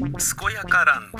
[0.00, 0.08] 健
[0.54, 1.18] やかランド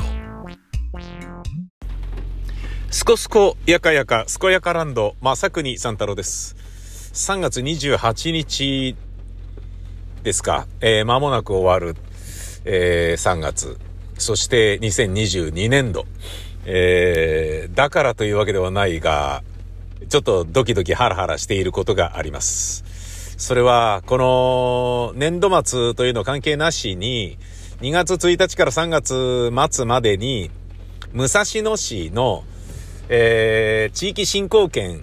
[2.91, 6.56] すこすこやかやか、すこやかランド、まさくに三太郎です。
[7.12, 8.96] 3月28日
[10.22, 11.95] ですか、えー、間もなく終わる、
[12.64, 13.79] えー、3月。
[14.16, 16.06] そして2022年度。
[16.64, 19.42] えー、だからというわけではないが、
[20.08, 22.82] ちょっとドキドキハラハラしていることがあります。
[23.36, 27.36] それは、この年度末というの関係なしに、
[27.80, 30.50] 2月1日から3月末までに、
[31.14, 32.45] 武蔵野市の、
[33.09, 35.02] えー、地域振興券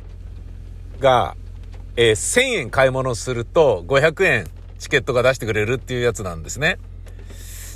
[0.99, 1.35] が、
[1.95, 6.77] えー、1000円買い物すると500円チケットが出してくれるっていうやつなんですね。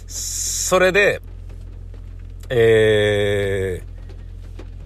[0.06, 1.20] それで、
[2.50, 3.82] え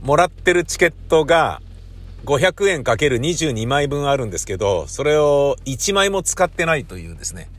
[0.01, 1.61] ー、もらってるチケットが
[2.23, 7.49] 500円かける22枚分あるんですけど、それを1枚も使ってないというですね。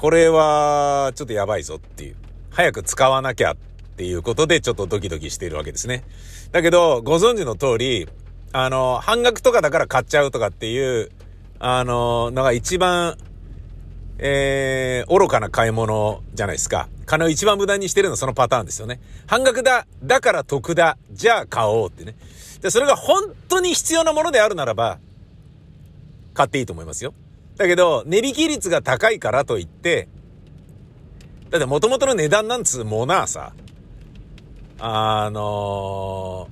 [0.00, 2.16] これはちょっとやばいぞっていう。
[2.48, 3.56] 早く使わなきゃっ
[3.98, 6.04] ていうことでちょっとドキドキしているわけですね。
[6.52, 8.08] だけど、ご存知の通り、
[8.54, 11.10] あの、半額とかだから買っちゃうとかっていう、
[11.58, 13.18] あの、のが一番、
[14.16, 16.88] えー、愚かな買い物じゃないですか。
[17.04, 19.02] 金を一番無駄にしてるのはそのパターンですよね。
[19.26, 22.14] 半額だ、だから得だ、じゃあ買おうってね。
[22.62, 24.98] で、それが本当に必要なものであるならば、
[26.32, 27.12] 買っていいと思いますよ。
[27.60, 30.08] だけど、値引き率が高いからといって、
[31.50, 33.52] だって元々の値段なんつうものはさ、
[34.78, 36.48] あの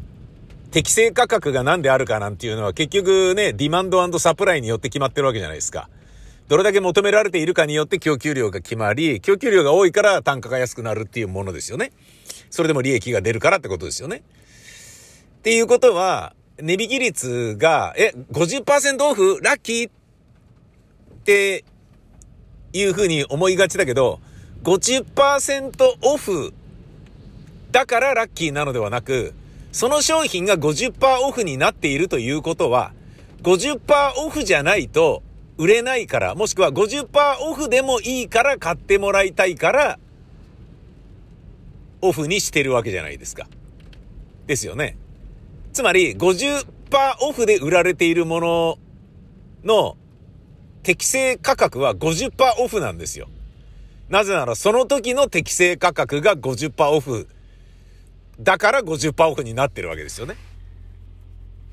[0.69, 5.89] ー、適正価格が何であるかなんていうのは結局ね、ディマンドサプライによって決まってるわけじゃないですか。
[6.47, 11.91] どれだけ求められているかによって供給量が決まり、供給量が多いから単価が安くなるっていうものですよね。
[12.51, 14.19] それでも利益が出るからってことですよね。
[15.39, 19.39] っていうことは、値引き率が、え、50%オフ？
[19.41, 19.93] ラッキーっ
[21.29, 21.63] て
[22.73, 24.19] いうふうに思いがちだけど、
[24.63, 26.55] 50%オフ
[27.71, 29.35] だからラッキーなのではなく、
[29.71, 32.93] その商品が50%オフになっているということは、
[33.43, 33.81] 50%
[34.25, 35.23] オフじゃないと
[35.59, 37.09] 売れないから、もしくは50%
[37.43, 39.99] オフでもいいから買ってもらいたいから、
[42.01, 43.47] オフにしてるわけじゃないですか。
[44.47, 44.97] ですよね。
[45.75, 46.65] つまり、50%
[47.21, 48.79] オフで売られているもの
[49.63, 49.97] の
[50.83, 53.29] 適正価格は50%オフなんですよ。
[54.09, 57.29] なぜならその時の適正価格が50%オフ
[58.41, 60.37] だから50%オフになってるわけですよね。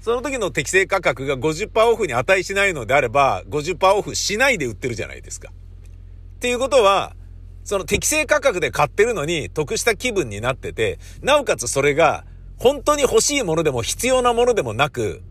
[0.02, 5.52] その時の適正価格が50%オフに値しないのであれば、50%オフしないで売ってるじゃないですか。
[5.52, 7.16] っていうことは、
[7.64, 12.24] その適正価格で買ってるのに得した気分になってて、なおかつそれが
[12.58, 15.24] 本当に欲しいものでも必要なものでもなく、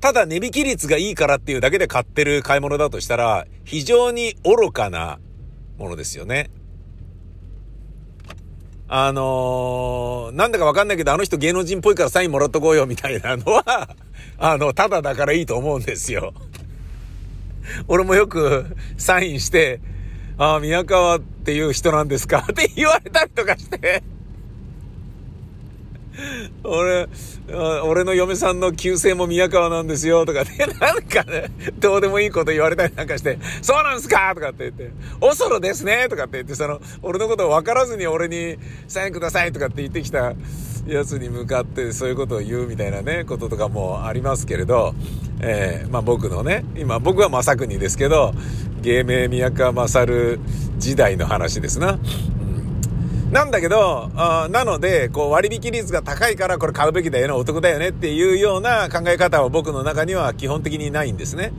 [0.00, 5.18] ただ値引き率がいいからっていうだけで買ってる買い物だとしたら、非常に愚かな
[5.78, 6.50] ものですよね。
[8.88, 13.94] あのー、なんだかわかんないけど、あの人芸能人っぽいからサインもらっとこうよみたいなのは、
[14.38, 16.32] あの、ただだからいいと思うんですよ。
[17.86, 19.80] 俺もよくサインして、
[20.38, 22.46] ああ、宮川っていう人なんですか？
[22.50, 24.02] って言われたりとかして。
[26.64, 27.08] 俺、
[27.84, 30.50] 俺の嫁さんの旧姓も宮川なんですよとかね、
[30.80, 38.56] なんかね、どうでもいいこと言われたりなんかして、そうなんすかとかって言って、おそろですねとかって言って、その、俺のことを分からずに俺に
[38.88, 40.34] サインくださいとかって言ってきた
[40.86, 44.94] やつに向かってそういうことを言うみたいなね、こととかもありますけれど、
[45.40, 48.34] えー、まあ僕のね、今僕は正国ですけど、
[48.82, 50.38] 芸名宮川勝
[50.78, 51.92] 時代の話ですな。
[51.92, 52.59] うん
[53.30, 61.52] なんだけど、あなので、こう割引率が高いからこれ買うべきだよね、お得だよねっていうような考え方は僕の中には基本的にないんですね。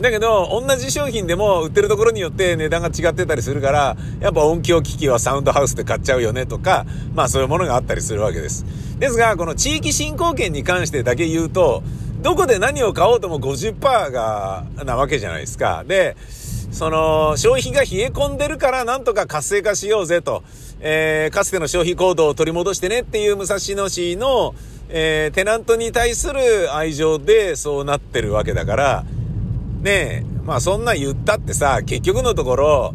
[0.00, 8.64] だけど、同じ商品でも売ってるところによって値段が違ってたりするから、やっぱ音響機器はサウンドハウスで買っちゃうよねとか、まあそういうものがあったりするわけです。
[9.00, 11.82] ですが、この地域振興券に関してだけ言うと、
[12.22, 15.84] どこで何を買おうとも50%が、なわけじゃないですか。
[15.86, 16.16] で、
[16.70, 20.42] その、消費が冷え込んでるからなんとか活性化しようぜと、
[20.80, 24.54] えー、かつての消費行動を取り戻してねっていう武蔵野市の、
[24.88, 29.04] えー、テナントに対する愛情でそうなってるわけだから、
[29.82, 32.94] ねえ、まあそんな言ったってさ、結局のところ、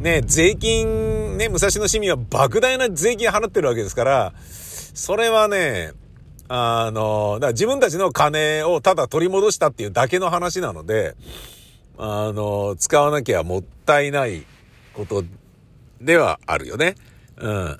[0.00, 4.32] ねえ、税金、ね、武蔵野市民は莫大な税金払ってるわけですから、
[4.94, 5.92] それはね、
[6.48, 11.16] あの、だから自分たちの金をただ取り戻したっていうだけの話なので、
[11.98, 14.44] あの、使わなきゃもったいない
[14.94, 15.24] こと
[16.00, 16.96] ではあるよね。
[17.36, 17.64] うん。
[17.64, 17.78] だか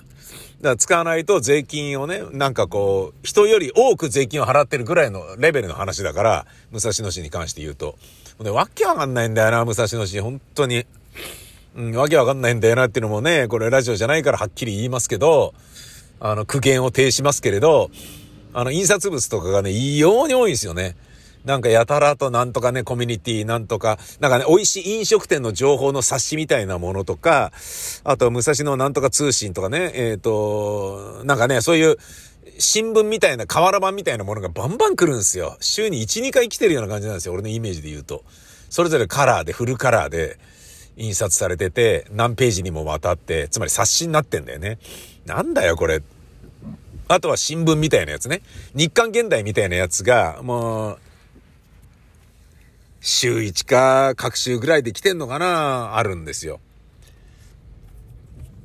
[0.61, 7.97] ら使わないと税金をね、なんかこう、人より多く税金を払ってるぐらいのレベルの話だから、武蔵野市に関して言うと。
[8.39, 10.19] で、わけわかんないんだよな、武蔵野市。
[10.19, 10.85] 本当に。
[11.75, 15.53] うん、わけわかんないんだよなっていうのもね、これラジオじゃないからはっきり言いますけど、
[16.21, 17.91] あの、苦言を呈しますけれど、
[18.53, 20.95] あの、印刷物とかがね、異様に多いんですよね。
[21.45, 27.51] なんかやたらとなんとかね、コミュニティなんとか、なんかね、美味しい飲食店の情報の冊子みたいなものとか、
[28.03, 31.97] あと、武蔵野なんとか通信とかね、えっ、ー、と、なんかね、そういう、
[32.57, 35.57] 新聞みたいな、瓦版みたいなものがバンバン来るんですよ。
[35.59, 37.33] 週に1、2回来てるような感じなんですよ。
[37.33, 38.23] 俺のイメージで言うと。
[38.69, 40.37] それぞれカラーで、フルカラーで
[40.97, 44.79] 印刷されてて、何ページにもわたって、つまり冊子になってんだよね。
[45.25, 46.01] なんだよ、これ。
[47.07, 48.41] あとは新聞みたいなやつね。
[48.73, 50.99] 日刊現代みたいなやつが、もう、
[53.07, 55.95] 週1か各週ぐらいで来てんのかな？
[55.95, 56.59] あるんですよ。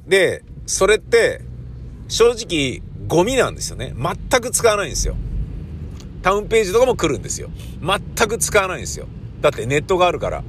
[0.07, 1.43] で、それって、
[2.09, 3.95] 正直、ゴミなんですよね。
[3.95, 5.15] 全く使わないんですよ。
[6.23, 7.51] タウンページとかも来るんですよ。
[7.83, 9.09] 全く使わないんですよ。
[9.43, 10.43] だってネットがあるから。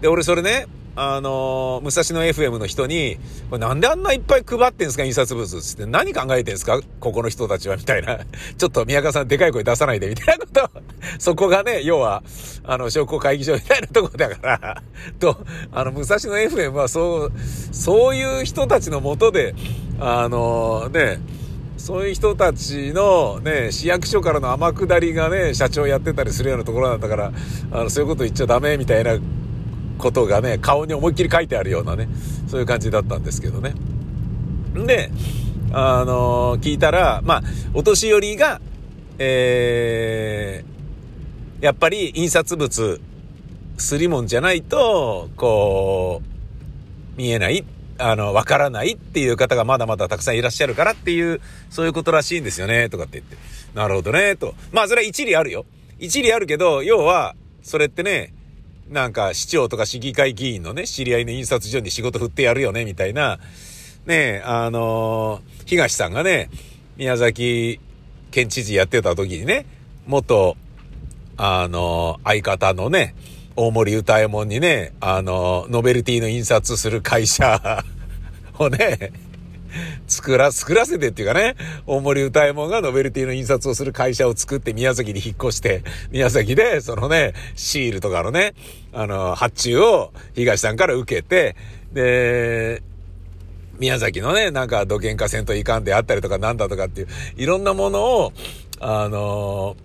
[0.00, 3.18] で、俺それね、あの、武蔵野 FM の人に、
[3.50, 8.18] これなんであんないっぱい配ってんすか印刷物つって何考えてんすかここの人たちはみたいな。
[8.56, 10.70] ちょっと宮川さんでかい声出さないでみたいなこと。
[11.18, 12.22] そこがね、要は、
[12.62, 14.82] あの、商工会議所みたいなとこだから、
[15.18, 15.36] と、
[15.72, 17.32] あの、武蔵野 FM はそう、
[17.72, 19.54] そういう人たちのもとで、
[19.98, 21.18] あの、ね、
[21.76, 27.32] そういう人たちのね、市役所からの天下りがね、社長やってたりするようなところなんだから、
[27.72, 29.18] あの、そういうこと言っちゃダメみたいな
[29.98, 32.08] ことがね、顔に思いっきり書いてあるようなね、
[32.48, 33.74] そういう感じだったんですけどね。
[34.74, 35.10] で、
[35.72, 37.42] あのー、聞いたら、まあ、
[37.74, 38.60] お年寄りが、
[39.18, 43.00] えー、やっぱり印刷物、
[43.76, 47.64] すりもんじゃないと、こう、見えない、
[47.98, 53.36] あの、わからないっていう方がまだまだたくさんいらっしゃるからっていう、そういうことらしいんですよね、とかって言って。
[53.74, 54.54] なるほどね、と。
[54.72, 55.64] まあ、それは一理あるよ。
[55.98, 58.32] 一理あるけど、要は、それってね、
[58.88, 63.38] なんか市長とか市議会議員のね、知り合いの印刷所に仕事振ってやるよね、みたいな、
[64.06, 66.50] ねえあのー、東さんがね、
[66.96, 67.80] 宮崎
[68.30, 69.64] 県知事やってた時にね、
[70.06, 70.56] 元、
[71.36, 73.14] あのー、相方のね、
[73.56, 77.82] 大森歌右衛門にね、あのー、ノベルティの印刷する会社
[78.58, 79.12] をね、
[80.06, 81.56] 作ら、作らせてっていうかね、
[81.86, 88.54] 大森歌右衛門がノベルティの印刷をする会社を作って宮崎に引っ越して、宮崎でそのね、シールとかのね、
[88.92, 91.56] あの、発注を東さんから受けて、
[91.92, 92.82] で、
[93.78, 98.32] 宮崎のね、なんか土建化戦といかんであったりとかなんだとかっていう、いろんなものを、
[98.80, 99.76] あの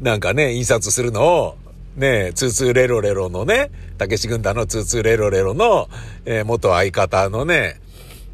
[0.00, 1.56] なんかね、印刷するのを、
[1.96, 5.88] ね、ツーツーレロレロのね、たけし軍団のツーツーレロレロの、
[6.24, 7.80] えー、元相方のね、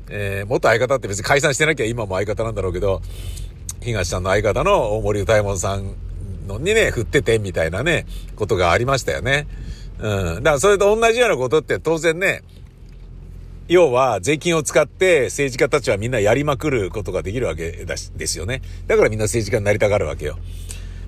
[0.09, 3.03] えー、元相方って別に解散してなきゃ今も相方なんだろうけど、
[3.81, 5.95] 東さんの相方の大森歌右衛門さん
[6.47, 8.07] のにね、振っててみたいなね、
[8.37, 9.47] ことがありましたよね。
[9.99, 10.43] うん。
[10.43, 12.43] だからそれと同じようなことって当然ね、
[13.69, 18.63] 要は税金を使って政治家たちはみんなやりまくることができるわけだし、ですよね。
[18.87, 20.39] だからみんな政治家になりたがるわけよ。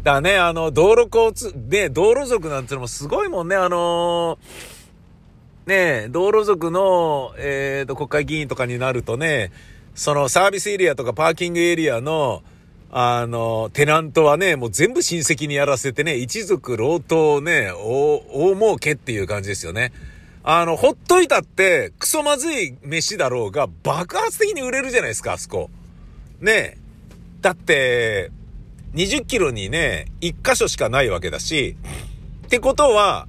[0.03, 4.78] だからね、あの、道路交通、で、道路族なんてのもすごいもんね、あのー
[5.69, 9.53] ね、道路族の、えっ、ー、と、国会議員とかになるとね、
[9.95, 12.43] そのサービスエリアとかパーキングエリアの、
[12.91, 19.93] あの、テナントはね、もう全部親戚にやらせてね、一族老頭ね、大、大儲けっていう感じですよね。
[20.43, 25.69] あの、ほっといたって、クソまずい飯だろうが、爆発的に売れるじゃないですか、あそこ。
[26.41, 26.79] ねえ
[27.43, 28.31] だって、
[28.95, 31.77] 20キロにね、1箇所しかないわけだし、
[32.47, 33.29] ってことは、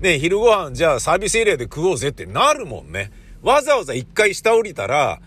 [0.00, 3.10] ね、昼ご飯じゃあサービスエリアで食おうぜってなるもんね。
[3.42, 5.20] わざわざ一回下降りたら、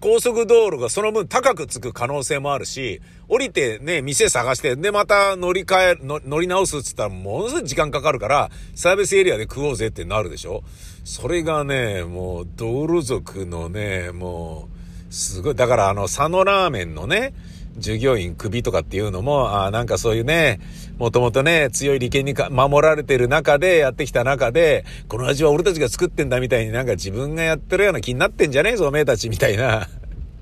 [0.00, 10.62] 高速道路がその分高くつく可能性もあるし、降りてね、店探して、で、また乗り換え、乗り直すって言ったらものすごい時間かかるから、サービスエリアで食おうぜってなるでしょ
[11.04, 14.68] それがね、もう、道路族のね、も
[15.10, 17.34] う、すごい、だからあの、佐野ラーメンのね、
[17.76, 20.60] 従業員首とかっていうのも、あなんかそういうね、
[20.98, 29.88] もともとね、強い利権に守られてる中で、やってきた中で、この味は俺たちが作ってんだみたいになんか自分がやってるような気になってんじゃねえぞ、おめえたちみたいな。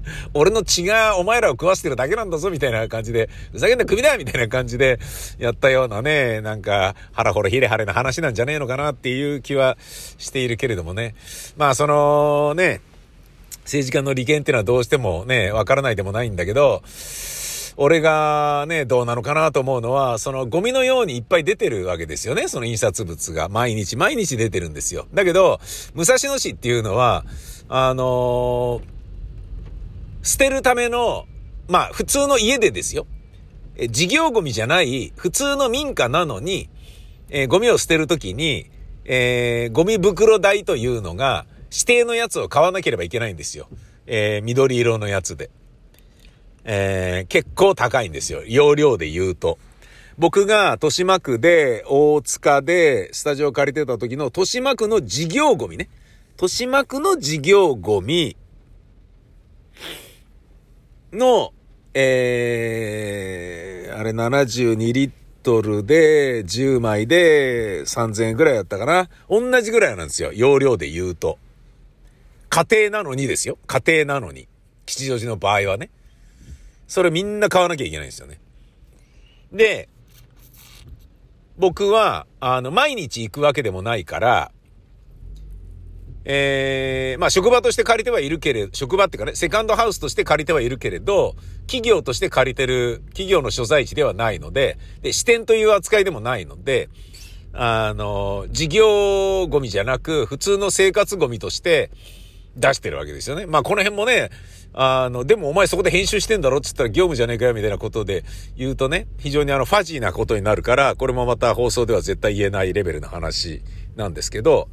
[0.35, 4.99] 俺の血がお前らを食わせてるだけなんだぞ、みたいな感じで、ふざけんな首だみたいな感じで、
[5.39, 9.77] やったようなね、なんか、腹ほらひれはれな話なんじゃねえのかなっていう気は
[10.19, 11.15] しているけれどもね。
[11.57, 12.81] まあ、そのね、
[13.65, 16.83] 政治家の利権っていうのはどうしてもね、わからないでもないんだけど、
[17.77, 22.49] 俺がね、どうなのかなと思うのは、そのゴミのようにいっぱい出てるわけですよね。
[22.49, 23.49] その印刷物が。
[23.49, 25.07] 毎日毎日出てるんですよ。
[25.15, 25.59] だけど、
[25.95, 27.25] 武蔵野市っていうのは、
[27.69, 31.27] あのー、捨てるための、
[31.69, 33.07] まあ、普通の家でですよ。
[33.77, 36.69] え事業ゴミじゃない、普通の民家なのに、
[37.31, 38.71] えー、ゴミを捨てるときに、
[39.05, 43.67] えー、ゴミ袋代というのが、指定のやつを買わなければいけないんですよ。
[44.07, 45.49] えー、緑色のやつで。
[46.65, 48.43] えー、結構高いんですよ。
[48.47, 49.59] 容量で言うと。
[50.19, 55.89] 僕が豊島区で、大塚でスタジオ借りてた時の豊島区の事業ゴミね。
[56.35, 58.37] 豊島区の事業ゴミ
[61.13, 61.53] の、
[61.95, 65.11] えー、あれ72リッ
[65.43, 69.09] トルで10枚で3000円ぐらいだったかな。
[69.31, 70.33] 同じぐらいなんですよ。
[70.35, 71.39] 容量で言うと。
[72.53, 73.57] 家庭なのにですよ。
[73.67, 74.47] 家庭なのに。
[74.85, 75.89] 吉祥寺の場合はね。
[76.87, 78.41] それみんな買わなきゃいけないんですよね。
[79.51, 79.89] で、
[81.57, 84.53] 僕は、あの、毎日行くわけでもないから、
[86.27, 96.91] えー、まあ職場として借りてはいるけれど、職場ってかね、セカンドハウスとして借りてはいるけれど、企業として借りてる、企業の所在地ではないので、で、支店という扱いでもないので、
[97.55, 101.91] あの、事業ゴミじゃなく、普通の生活ゴミとして、
[102.57, 103.47] 出してるわけですよね。
[103.47, 104.31] まあこの辺もね、
[104.75, 108.25] あの、でもお前そこで編集してんだろって言ったら業務じゃねえかよみたいなことで
[108.57, 113.63] 言うとね、非常にあのファジーなことになるから、これもまた放送では絶対言えないレベルの話
[113.97, 114.69] なんですけど、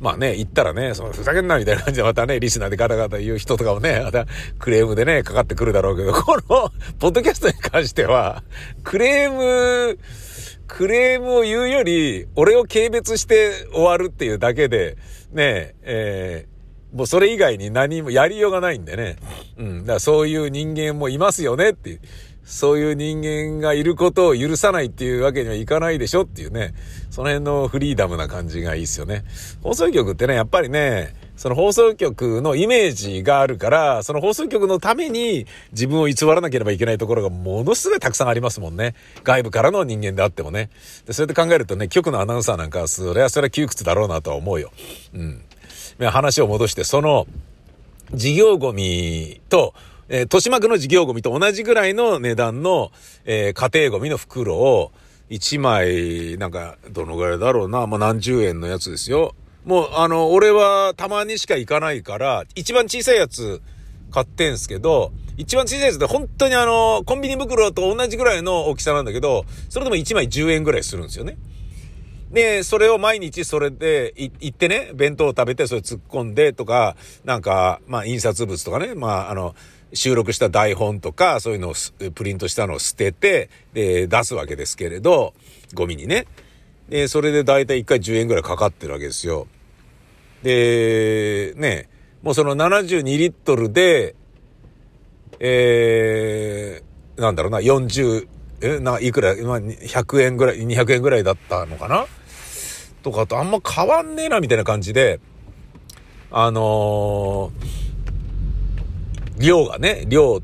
[0.00, 4.26] まあね、言ったらね、そのふざけんなみたいな感じでまたね、リスナーでガタガタ言う人とかもね、また
[4.58, 8.42] クレームでね、かかってくるだろうけど、この、ポッドキャストに関しては、
[8.82, 9.98] クレーム、
[10.66, 14.96] クレームを言うより、俺を軽蔑して終わるっていうだけで、
[15.32, 16.49] ね、えー
[16.92, 19.16] もうそれ以外に何もやりようがないんでね。
[19.58, 19.80] うん。
[19.82, 22.00] だからそういう人間もいますよねっていう。
[22.44, 26.74] そういう人間がいることを許さないっていうわけにはいかないでしょっていうね。
[27.08, 29.24] その辺のフリーダムな感じがいいですよね。
[29.62, 38.94] 放送局ってね、やっぱりね、その放送局のイメージがあるから、その放送局のために自分を偽らなければいけないところがものすごいたくさんありますもんね。
[39.22, 40.70] 外部からの人間であってもね。
[41.06, 44.72] で、そうやって考えるとね、局のアナウンサーなんかはそれはそれは窮屈だろうなとは思うよ。
[45.14, 45.42] うん。
[46.08, 47.26] 話を戻して、その、
[48.14, 49.74] 事業ゴミと、
[50.08, 52.90] えー、豊島区の事業ゴミと同じぐらいの値段の、
[53.24, 54.92] えー、家庭ゴミの袋を、
[55.30, 59.34] 1枚、なんか、どのぐらいだろうな、まあ、何十円のやつですよ。
[59.64, 63.62] もう、あの、俺はたまにしか行かないから、一番小さいやつ
[64.10, 71.38] 買ってんすけど、一番小さいやつで本当にあの、コンビニ袋と同じぐらいの大きさなんだけど、それでも1枚10円ぐらいするんですよね。
[72.30, 79.54] で、それを毎日それで行ってね、弁当を食べてそれ突っ込んでとか、なんか、まあ印刷物とかね、まああの、
[79.92, 81.74] 収録した台本とか、そういうのを
[82.14, 85.34] プリントしたのを捨てて、で、出すわけですけれど、
[85.74, 86.26] ゴミにね。
[86.88, 89.48] で、それでだいたい1回10円ぐらいかかってるわけですよ。
[90.44, 91.88] で、ね、
[92.22, 94.14] もうその72リットルで、
[95.40, 98.28] えー、なんだろうな、40、
[98.62, 102.06] え、な、いくら、まあ、100円ぐらい、200円ぐらいだったのかな？
[103.02, 105.20] とかとあんま変わんねえな、みたいな感じで、
[106.30, 110.40] あのー、量がね、量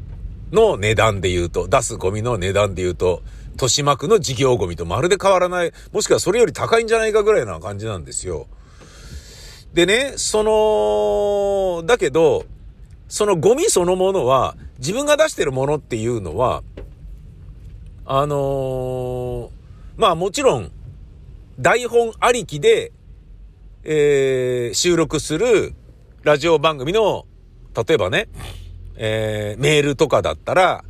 [0.52, 3.22] の値段で言うと、出すゴミの値段で言うと、
[3.52, 8.46] 豊島区の事業ゴミとまるで変わらない、もしくはそれより高いんじゃないかぐらいな感じなんですよ。
[9.72, 12.44] でね、その、だけど、
[13.08, 16.62] そのゴミそのものは、自分が出してるものっていうのは、
[18.04, 19.50] あのー、
[19.96, 20.70] まあもちろん、
[21.58, 22.92] 台本ありきで、
[23.82, 25.74] えー、収録する
[26.22, 27.24] ラジオ番組の、
[27.74, 28.28] 例えばね、
[28.96, 30.84] えー、メールとかだったら、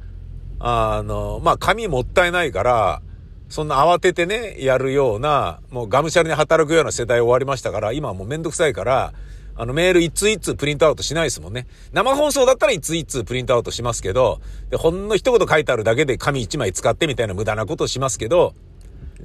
[0.58, 3.02] あの、まあ、紙もったいないから、
[3.48, 9.12] そんな慌ててね、やるような、もうがむしゃらに働くような世代終わりましたから、今はもうめんどくさいから、
[9.58, 11.66] あのメール一通一通プリントアウトしないですもんね。
[11.92, 14.40] 生放送だったら一通一通プリントアウトしますけど、
[14.76, 18.54] ほんの一言書いてあるだけで紙一枚使ってみたいな無駄なことしますけど、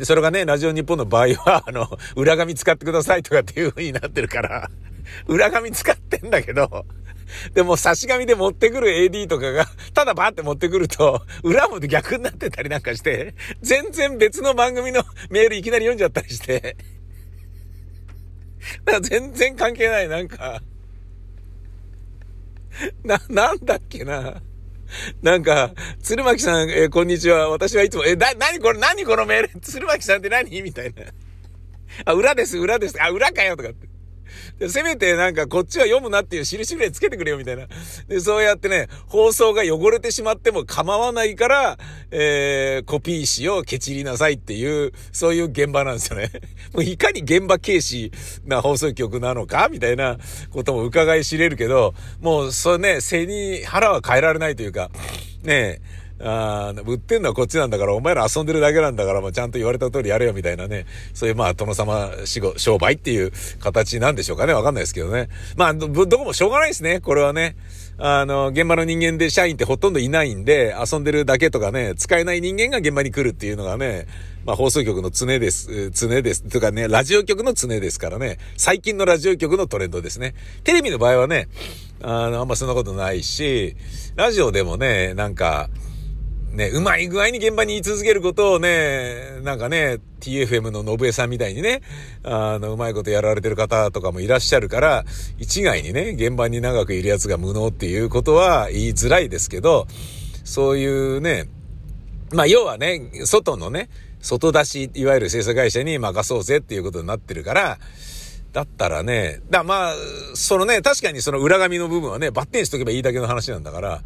[0.03, 4.69] それがね、ラジオ日本の場合は、あの、 裏紙使ってくださいとかっていう風になってるから、
[5.27, 6.85] 裏紙使ってんだけど、
[7.53, 16.77] でも差し紙で持ってくる AD とかが、ただバーって持ってくると、裏も逆になってたりなんかして、全然別の番組のメールいきなり読んじゃったりして、
[18.85, 20.61] だから全然関係ない、なんか、
[23.03, 24.41] な、なんだっけな。
[25.21, 25.71] なんか、
[26.01, 27.49] 鶴巻さん、えー、こんにちは。
[27.49, 30.61] 私はいつも、え、だ、なにこれ、なにこのメール鶴巻さんって何？
[30.61, 31.03] みたいな。
[32.05, 33.01] あ、裏です、裏です。
[33.01, 33.87] あ、裏かよとかって。
[34.59, 37.67] で、せめてなんかこっちは読むなっていう印ぐらいつけてくれよみたいな。
[38.07, 41.77] で、そうやってね、放送が汚れてしまっても構わないから、
[42.11, 46.31] えー、コピー紙をケチりなさいっていう、そういう現場なんですよね。
[46.73, 48.11] もういかに現場軽視
[48.45, 50.17] な放送局なのかみたいな
[50.51, 54.89] ことも伺い知れるけど、もうそれね、背に腹は変えられないというか、
[55.43, 60.85] ねえあ売ってんのはこっちなんだから、お前ら遊んでるだけなんだから、もうちゃんと言われた通りやれよみたいなね。
[61.13, 62.11] そういうまあ、殿様
[62.57, 64.53] 商売っていう形なんでしょうかね。
[64.53, 65.29] わかんないですけどね。
[65.55, 66.99] まあ、ど、どこもしょうがないですね。
[66.99, 67.55] これはね。
[67.97, 74.07] あの、現場の人間で社員ってほとんどいないんで、遊んでるだけとかね、使えない人間が現場に来るっていうのがね、
[74.43, 76.41] まあ放送局の常です、常です。
[76.43, 80.33] とかね、ラジオ局の常ですからね、最近のラジオ局のトレンドですね。
[80.63, 81.47] テレビの場合はね、
[82.01, 83.75] あの、あんまそんなことないし、
[84.15, 85.69] ラジオでもね、なんか、
[86.53, 91.81] ね、うまい具合に現場に居続けることをね、なんかね、TFM の信江さんみたいにね、
[92.23, 95.05] あの、うまいことやられてる方とかもいらっしゃるから、
[95.39, 99.87] 一概にね、現場に長くいるやつが無能っていうことは言いづらいですけど、
[100.43, 101.47] そういうね、
[102.33, 103.89] まあ要はね、外のね、
[104.19, 107.79] 外出し、いわゆる制作会社に任そうぜっていうことになってるから、
[108.51, 109.93] だったらね、だまあ、
[110.33, 114.01] そのね、確かにその裏紙の部分はね、バッテンしとけばいいだけの話なんだから、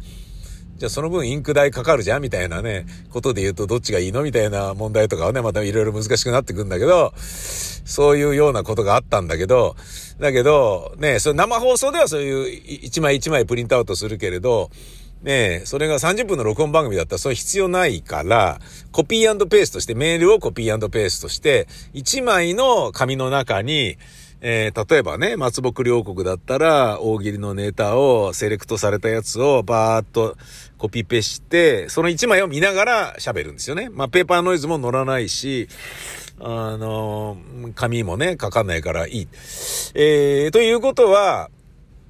[0.76, 9.76] じゃあその分インク代かかるじゃんみたいなね、ことで言うとどっちがいいのみたいな問題とかはね、またいろいろ難しくなってくんだけど、そういうようなことがあったんだけど、
[10.18, 14.70] だけど、ね、そ生放送ではそういう一枚一枚プリントアウトするけれど、
[15.22, 18.60] ねそれが30分の録音番組だったらそれ必要ないから、
[18.92, 23.96] コピーペーストして、メールをコピーペーストして、1枚の紙の中に、
[24.40, 30.36] えー、例えばね、松木両国だったら、大喜利のネタを、セレクトされたやつをバーっと
[30.78, 33.88] コピペして、その1枚を見ながら喋るんですよね。
[33.90, 35.68] まあ、ペーパーノイズも乗らないし、
[36.38, 37.38] あの、
[37.74, 39.28] 紙もね、書かんないからいい。
[39.94, 41.50] えー、ということは、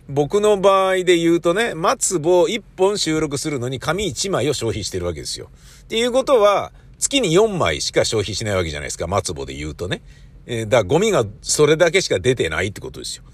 [0.08, 5.48] 僕の場合で言うとね、松棒1本収録するのに紙1枚を消費してるわけですよ。
[5.82, 9.06] っていうことは、月に4枚しか消費しないわけじゃないですか。
[9.06, 10.02] 松棒で言うとね。
[10.46, 13.24] えー、だからゴミがそれだけしか出てないってことですよ。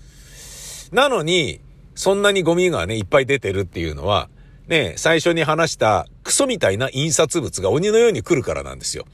[0.93, 1.61] なのに、
[1.95, 4.29] そんなにゴミがね、いっぱい出てるっていうのは、
[4.73, 9.05] ね、最初に話したクソみたいな印刷物が鬼のように来るからなんですよ。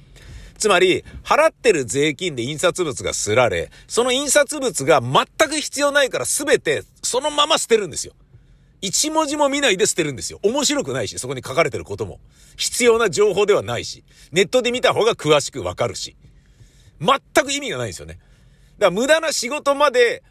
[0.56, 8.12] つまり、払ってる税金で印刷物がすられ、その印刷物が全く必要ないから全てそのまま捨てるんですよ。
[8.82, 10.38] 一文字も見ないで捨てるんですよ。
[10.44, 12.20] 面白くないし、そこに書かれてることも。
[12.56, 16.16] 必要な情報ではないし、ネットで見た方が詳しくわかるし。
[17.00, 18.14] 全く意味がないんですよね。
[18.14, 18.24] だか
[18.86, 20.22] ら無駄な仕事まで、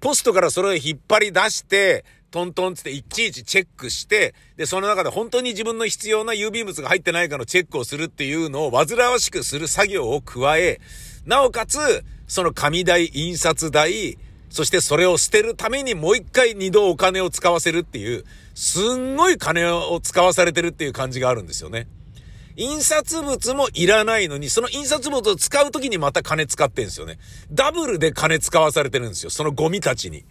[0.00, 10.80] ポストからそれを引っ張り出して、トントンつっていちいちチェックして、で、その中で本当に自分の必要な郵便物が入ってないかのチェックをするっていうのを煩わしくする作業を加え、
[11.24, 14.18] なおかつ、その紙代、印刷代、
[14.50, 21.86] そしてそれを捨てるためにもう一回二度お金を使わせるっていう、すんごい金を使わされてるっていう感じがあるんですよね。
[22.56, 27.18] 印刷物もいらないのに、その印刷物を使うときにまた金使ってんですよね。
[27.52, 29.30] ダブルで金使わされてるんですよ。
[29.30, 30.24] そのゴミたちに。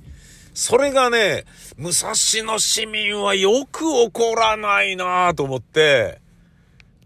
[0.56, 1.44] それがね、
[1.76, 2.14] 武蔵
[2.46, 6.22] 野市民はよく怒らないなと思って、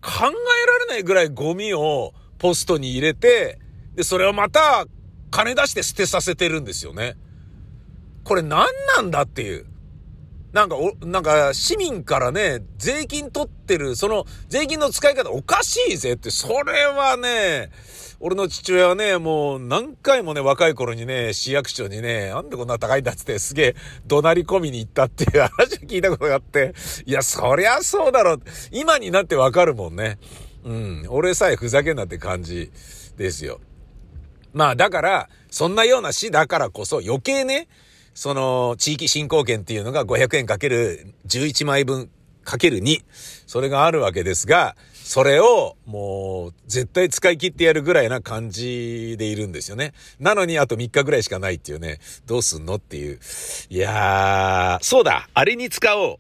[0.02, 3.60] 考えられないぐらいゴミをポストに入れて、
[3.96, 4.86] で、それをまた
[5.32, 7.16] 金出して捨てさせてるんですよね。
[8.24, 9.66] これ何なんだっていう。
[10.54, 17.70] なんか、お、なんか、市民からね、税金取ってる、その、税金の使い方おかしいぜって、それはね、
[18.22, 23.76] 俺の父親はね、もう何回もね、若い頃にね、市役所にね、なんでこんな高いんだってすげえ
[24.08, 26.74] 怒鳴り込みに行ったっていう 話を聞いたことがあって、
[27.06, 28.42] いや、そりゃそうだろう。
[28.72, 30.18] 今になってわかるもんね。
[30.66, 31.06] うん。
[31.10, 32.72] 俺さえふざけんなって感じ
[33.16, 33.62] ですよ。
[34.52, 37.70] まあ、だから、そんなような市だからこそ余計ね、
[38.20, 42.10] その、地域振興券っていうのが500円かける11枚分
[42.44, 43.02] かける2。
[43.48, 49.94] それがあるわけですが、それをもう絶対使い切ってやるぐらいな感じでいるんですよね。
[50.20, 53.20] なのにあと3日ぐらいしかないっていうね、どうすんのっていう。
[53.70, 56.18] いやー、そうだあれに使おう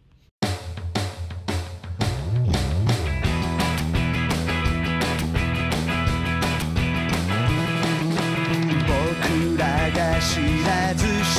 [8.88, 11.06] 僕らが知らず
[11.38, 11.39] 知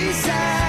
[0.00, 0.59] quiser.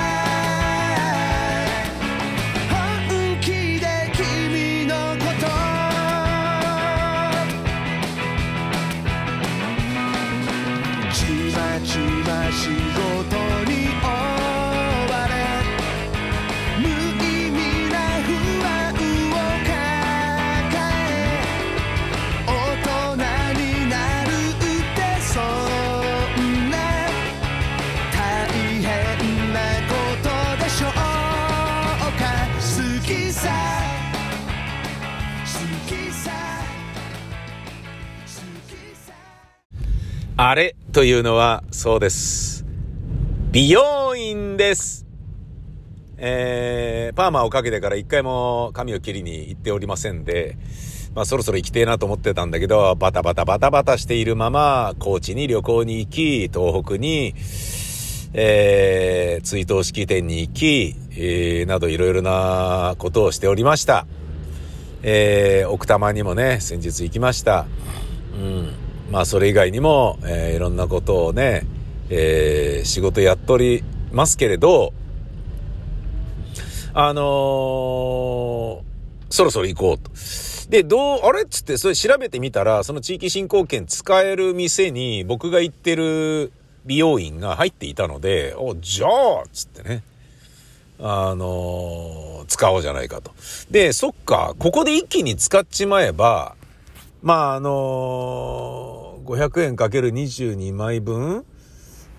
[40.43, 42.65] あれというのは、そうです。
[43.51, 45.05] 美容院です。
[46.17, 50.57] えー、パーマをかけてから一回も髪を切りに行っておりませんで、
[51.13, 57.35] まあそろそろ行きてえなと思ってたんだけど、バタバタバタバタしているまま、高知に旅行に行き、東北に、
[58.33, 64.07] えー、追悼式典に行き、えー、などいろいろなことをしておりました。
[65.03, 67.67] えー、奥多摩にもね、先日行きました。
[68.33, 68.90] うん。
[69.11, 71.67] まあ、それ以外にも、えーいろんなことをね、
[72.09, 74.93] えー仕事やっておりますけれど、
[76.93, 78.81] あのー
[79.29, 80.11] そろそろ行こうと。
[80.69, 81.43] で、どう、あれ？
[81.43, 86.51] っつって、それ調べてみたら、その地域振興券使える店に僕が行ってる
[86.85, 90.03] 美容院が入っていたので、お、じゃあつってね。
[90.99, 93.31] あのー使おうじゃないかと。
[93.69, 96.55] で、そっか、ここで一気に使っちまえば、
[97.21, 98.90] まあ、あのー
[99.31, 101.45] 500円かける22枚分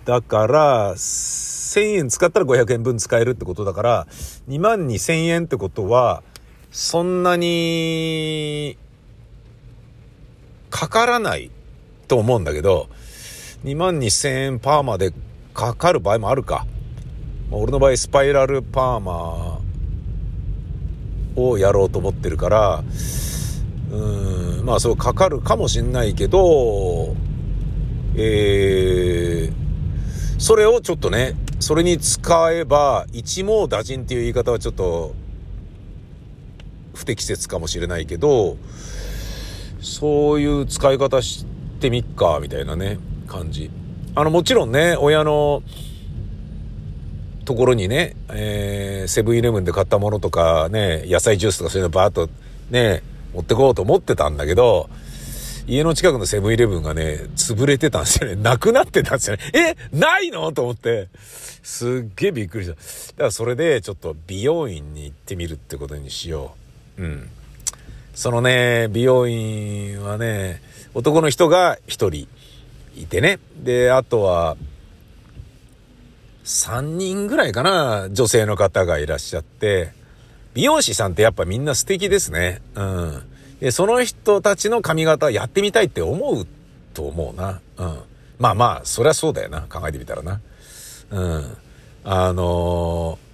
[0.06, 4.06] だから、1000円使ったら500円分使えるってことだから、
[4.48, 6.22] 2万2000円ってことは、
[6.70, 8.78] そんなに、
[10.70, 11.50] かからない
[12.08, 12.88] と思うんだけど、
[13.64, 15.12] 2万2000円パーマで
[15.52, 16.66] かかる場合もあるか。
[17.50, 19.60] 俺の場合スパイラルパーマ
[21.36, 22.82] をやろうと思ってるから、
[23.92, 27.14] うん、まあそうかかるかもしんないけど、
[28.16, 35.14] えー、それをちょっとね、それに使えば、一網打尽っていう言い方はちょっと、
[36.94, 38.56] 不適切かもしれないけど、
[39.80, 41.44] そういう使い方し
[41.80, 43.70] てみっか、みたいなね、感じ。
[44.14, 45.62] あの、もちろんね、親の、
[47.44, 52.30] ところにね、えーセブンイレブンで買ったものとかね、野菜ジュースとかそういうのバーっと
[52.70, 53.02] ね、
[53.34, 54.88] 持ってこうと思ってたんだけど、
[55.66, 58.36] 家の近くのセブンイレブンがね、潰れてたんですよね。
[58.42, 59.42] なくなってたんですよね。
[59.54, 59.96] え？
[59.96, 60.52] ないの？
[60.52, 61.08] と思って、
[61.62, 62.74] すっげえびっくりした。
[62.74, 66.56] だからそれでちょっと美容院に行ってみるってことにしよ
[66.98, 67.02] う。
[67.02, 67.30] うん。
[68.14, 70.60] そのね、美容院はね、
[70.94, 72.28] 男の人が一人
[72.96, 73.38] いてね。
[73.56, 74.56] で、あとは、
[76.44, 79.92] 3人ぐらいかな、女性の方がいらっしゃって、
[80.54, 82.60] 美容師さんってやっぱみんな素敵ですね。
[82.74, 83.22] うん。
[83.60, 86.46] で、その人たちの髪型やってみたいって思う
[86.94, 87.60] と思うな。
[87.78, 87.98] うん。
[88.38, 89.62] まあまあ、そりゃそうだよな。
[89.62, 90.40] 考えてみたらな。
[91.10, 91.56] うん。
[92.04, 93.32] あのー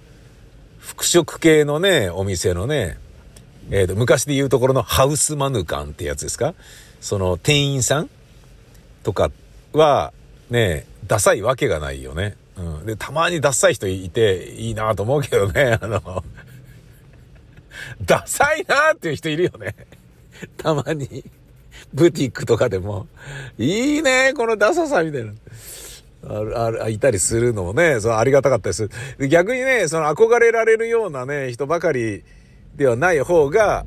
[0.89, 2.97] 服飾系のね、お店のね、
[3.69, 6.55] えっ、と、昔で言うところのハウスマヌカンってやつですか？
[6.99, 8.09] その店員さん
[9.03, 9.29] とか
[9.71, 10.11] は、
[10.49, 12.35] ね、ダサいわけがないよね。
[12.57, 12.85] うん。
[12.85, 16.23] で、たまにダサい人いていいなと思うけどね、 あの、
[18.05, 19.75] ダサいなっていう人いるよね。
[20.57, 21.23] たまに。
[21.93, 23.07] ブティックとかでも、
[23.57, 25.31] いいね、このダサさみたいな。
[26.27, 29.27] ある、ある、いたりするのもね、そのありがたかったりする。
[29.27, 32.23] 逆にね、その憧れられるようなね、人ばかり
[32.75, 33.85] ではない方が、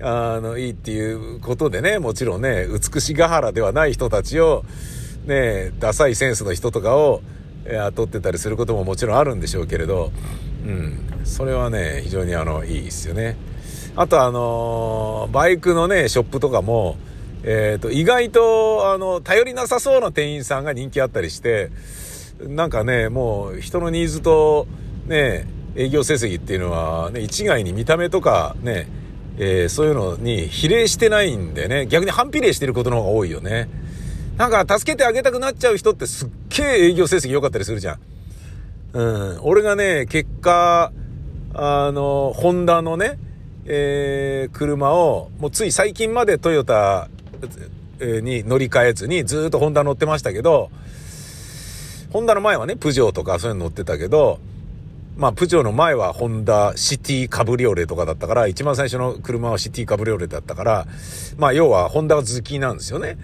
[0.00, 4.64] あの、いいっていうことでね、もちろんね、美しが原ではない人たちを、
[5.24, 7.22] ね、ダサいセンスの人とかを
[7.64, 10.12] 雇ってたりすることももちろんあるんでしょうけれど、
[10.66, 13.36] うん、それはね、非常にあの、いいですよね。
[13.94, 16.96] あとあのバイクのね、ショップとかも、
[17.44, 21.70] えっ、と、意外と、あの、頼りなさそうな店員さんが人気あったりして、
[22.40, 24.66] なんかね、もう人のニーズと
[25.06, 28.88] ね、営業成績っていうのはね、一概に見た目とかね、
[29.38, 33.68] えーそういうのに比例してないんでね、逆に反比例してることの方が多いよね。
[34.36, 37.98] なんか助けてあげたくなっちゃう人ってすっげえ営業成績良かったりするじゃん。
[38.96, 39.38] うん。
[39.42, 40.90] 俺がね、結果、
[41.52, 43.18] あの、ホンダのね、
[43.66, 47.08] えー車を、もうつい最近までトヨタ
[48.00, 50.70] に乗り換えずにずっとホンダ乗ってましたけど、
[52.10, 54.38] ホンダの前はね、プジョーとかそういうの乗ってたけど、
[55.18, 60.86] まあ、プジョーの前はホンダシティカブリオレとかだったから、一番最初の車はシティカブリオレだったから、
[61.36, 63.18] まあ、要はホンダが好きなんですよね。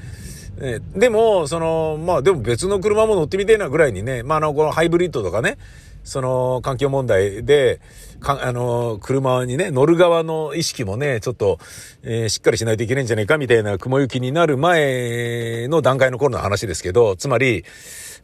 [0.58, 5.58] えーでも、その、まあでも別の車も乗ってみてえなぐらいにね、まああの、このハイブリッドとかね、
[6.04, 7.80] その環境問題で、
[8.20, 11.58] か、あの、車にね、乗る側の意識もね、ちょっと、
[12.02, 17.64] えー、しっかりしないといけないんじゃないかみたいな雲行きになる前の段階の頃の話ですけど、つまり、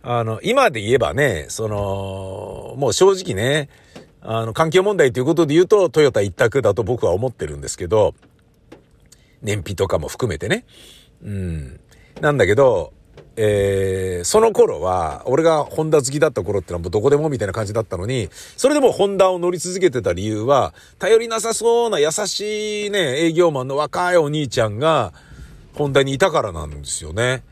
[0.02, 3.68] あの、今で言えばね、その、もう正直ね、
[4.22, 8.14] あの、環境問題ということで言うと、トヨタ一択だと僕は思ってるんですけど、
[9.42, 10.64] 燃費とかも含めてね。
[11.22, 11.80] うん。
[12.20, 12.92] なんだけど、
[13.40, 25.12] えー、その頃は、俺がホンダ好きだった頃ってのはもうどこでもみたいな感じだったのに、それでもホンダを乗り続けてた理由は、頼りなさそうな優しいね、営業マンの若いお兄ちゃんが、
[25.74, 27.44] ホンダにいたからなんですよね。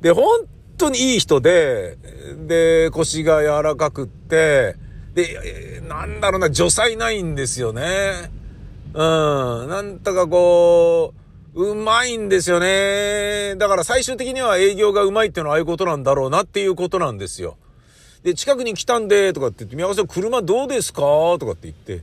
[0.00, 1.96] で、本当にいい人で、
[2.48, 4.74] で、腰が柔らかくって、
[5.14, 8.32] で、なんだろうな、除細ないんですよね。
[8.94, 9.68] うん。
[9.68, 11.23] なんとかこう、
[11.56, 13.54] うまいんですよね。
[13.56, 17.56] だから最終的には営業がうまいっていうのはああいうことなんだろうなっていうことなんですよ。
[18.24, 21.00] で、近くに来たんで、とかって言って、宮川さん車どうですか？
[21.00, 22.02] とかって言って、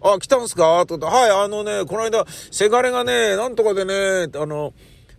[0.00, 0.84] あ、来たんすか？
[0.86, 4.74] とかってはい、あのね、この間、せがれがね、なんとかでね、あの、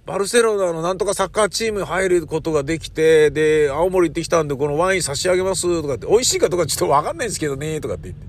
[0.06, 8.25] バルセロナのなんとかサッカーチームに入ることができて、で、青森行ってきたんで、このワイン差し上げます、とかって、美味しいかとかちょっとわかんないんですけどね、とかって言って。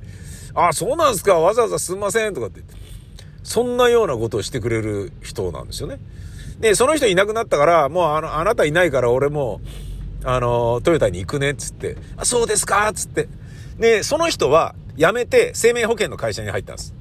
[0.54, 1.38] あ、そうなんすか？
[1.38, 2.83] わざわざすんません、とかって言って。
[3.44, 5.98] そんなようなことをしてくれる人なんですよね。
[6.58, 9.60] で、その人いなくなったから、もうあの、あなたいないから俺も、
[10.24, 13.28] あの、トヨタに行くね、っつって、あ、そうですかつって。
[13.78, 16.94] で、その人は辞めて生命保険の会社に入ったんです。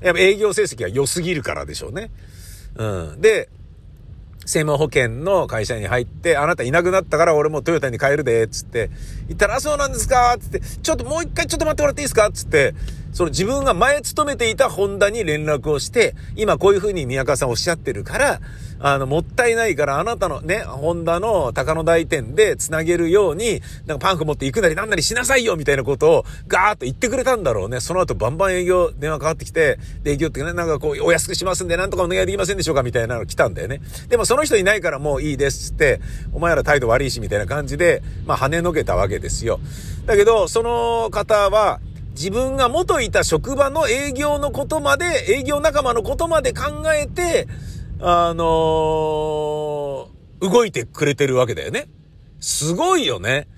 [0.00, 2.10] やっぱ営業成績が良すぎるからでしょうね。
[2.74, 3.20] うん。
[3.20, 3.48] で、
[4.44, 8.90] 生命保険の会社に入って、あなたいなくなったから俺もトヨタに帰るで、つって、
[9.28, 12.74] 言ったら、そうなんですかつって、ちょっともう一回ちょっと待ってもらっていいですかつって、
[13.16, 18.40] その自分が前勤めていたホンダに連絡をして、今こういう風に宮川さんおっしゃってるから、
[18.78, 27.80] あの、もったいないからあなたのね、ホンダの高野台店で繋げるように、なんかパンフ持って行くなりなんなりしなさいよみたいなことをガーッと言ってくれたんだろうね。
[27.80, 33.80] その後バンバン営業電話かかってきて、で営業ってね、なんかこう、お安くしますんでなんとかお願いできませんでしょうかみたいなの来たんだよね。
[34.10, 36.02] でもその人いないからもういいですって、
[36.34, 39.58] お前ら態度悪いしみたいな感じで、まあ跳ねのけたわけですよ。
[40.04, 41.80] だけど、その方は、
[42.16, 47.46] 自分が元いた職場の営業のことまで、営業仲間のことまで考えて、
[48.00, 50.06] あのー、
[50.40, 51.88] 動いてくれてるわけだよね。
[52.40, 53.48] すごいよね。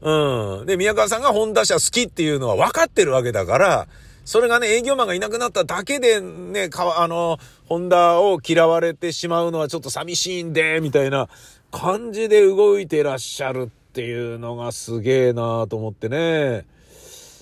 [0.00, 0.66] うん。
[0.66, 3.88] で、宮川さんがホンダ車好きっていうのは分かってるわけだから、
[4.24, 11.28] それがね、営業マンがいなくなっただけでね、か、あの、ホンダを嫌われてしまうのはちょっと寂しいんで、みたいな
[11.72, 16.64] 感じで動いてらっしゃるっていうのがすげえなと思ってね。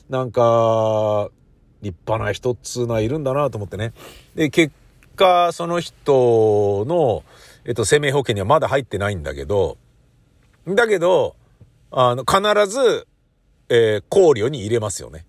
[0.08, 1.30] なんか、
[1.82, 3.92] 立派な人っつうのはいるんだなと思ってね。
[4.34, 4.72] で、結
[5.16, 7.24] 果、その人の、
[7.64, 9.76] えっと、生命保険にはまだ入ってないんだけど、
[10.66, 11.34] だけど、
[11.90, 13.06] あの、必ず、
[13.68, 15.26] えー、考慮に入れますよね。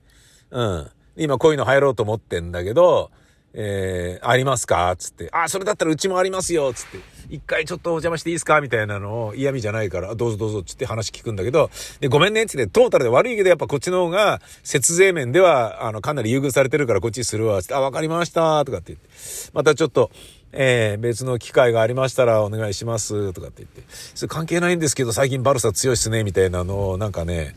[0.52, 0.92] うん。
[1.16, 3.12] 今こういうの入ろうと思ってんだけど、
[3.56, 4.96] えー、ありますか？
[4.98, 5.30] つって。
[5.32, 6.74] あ、それだったらうちもありますよ。
[6.74, 6.98] つって。
[7.30, 8.62] 一回ちょっとお邪魔していいですか？
[8.62, 10.64] みたいなのを嫌味じゃないから、どうぞどうぞ。
[10.64, 12.46] つって話聞くんだけど、で、ごめんね。
[12.48, 17.62] つって、トータルで悪いけどやっぱこっちの方が、節税面では、あの、かなり優遇されてるからこっちするわ。
[17.62, 18.66] つって、あ、わかりました。
[18.66, 19.08] とかって言って。
[19.54, 20.10] またちょっと、
[20.52, 23.84] えー、別の機会がありましたらお願いします、とかって言って。
[24.16, 27.56] それ関係ないんですけど、最近バルサ強いっすね、みたいなのを、なんかね、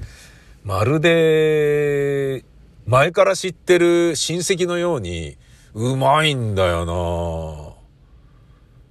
[0.64, 2.44] まるで、
[2.87, 5.37] 前から知ってる親戚のように、
[5.79, 7.77] うまいんだよ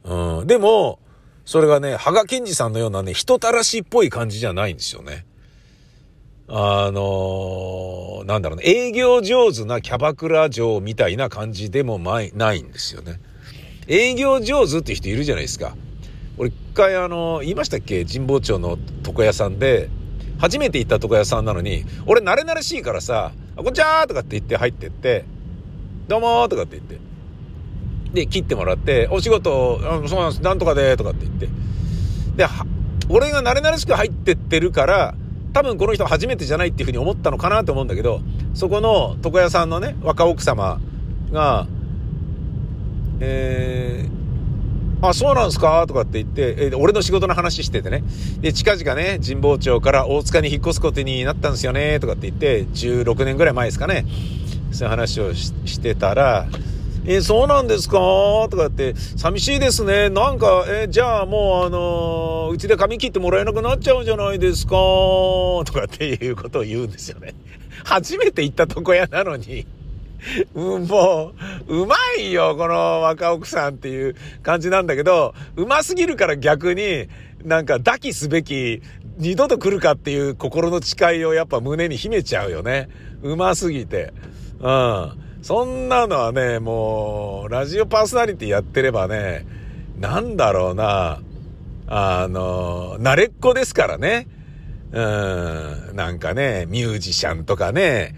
[0.05, 0.47] なうん。
[0.47, 0.99] でも、
[1.43, 5.25] それがね、羽賀健二さんのようなね、人たらしっぽい感じじゃないんですよね。
[6.47, 13.19] あのー、なんだろうね、営業上手なキャバクラ嬢みたいな感じでもないんですよね。
[13.87, 15.75] 営業上手って人いるじゃないですか。
[16.37, 18.05] 俺一回あの、言いましたっけ？
[18.05, 19.89] 神保町の床屋さんで、
[20.37, 25.25] 初めて行った床屋さんなのに、俺慣れ慣れしいからさ、こんにちはとかって言って入ってって、
[26.07, 26.99] どうもとかって言って。
[28.13, 31.47] で、切ってもらって、お仕事、あそうなんです、なんとかで、とかって言って。
[32.37, 32.45] で、
[33.09, 35.15] 俺が慣れ慣れしく入ってってるから、
[35.53, 38.21] 多分この人初めてじゃないっていうふうに思ったのかなと思うんだけど、
[38.53, 40.79] そこの床屋さんのね、若奥様
[41.31, 41.67] が、
[43.19, 45.85] えー、あ、そうなんですか？
[45.87, 48.03] とかって言って、え、俺の仕事の話しててね。
[48.41, 54.05] で、近々ね、神保町から大塚に引っ越すことになったんですよね、とかって言って、16年ぐらい前ですかね。
[54.71, 56.47] そういう話をしてたら、
[57.07, 57.97] えー、そうなんですか？
[58.49, 60.09] とかって、寂しいですね。
[60.09, 64.71] なんか、えー、じゃあもうあのー、うちで髪切ってもらえなくなっちゃうじゃないですか？
[64.71, 67.35] とかっていうことを言うんですよね。
[67.85, 69.67] 初めて行った床屋なのに。
[70.55, 71.33] うん、も
[71.67, 77.07] う、うまいよ、この若奥さんっていう感じなんだけど、うますぎるから逆に、
[77.43, 78.81] なんか、抱きすべき
[79.19, 82.89] 二度と来るかっていう心の誓いをやっぱ胸に秘めちゃうよね。
[83.21, 84.13] うますぎて。
[84.59, 85.25] うん。
[85.41, 89.45] そんなのはね、もう、ラジオパーソナリティやってればね、
[89.99, 91.21] なんだろうな、
[91.87, 94.27] あの、慣れっこですからね。
[94.91, 98.15] うん、なんかね、ミュージシャンとかね、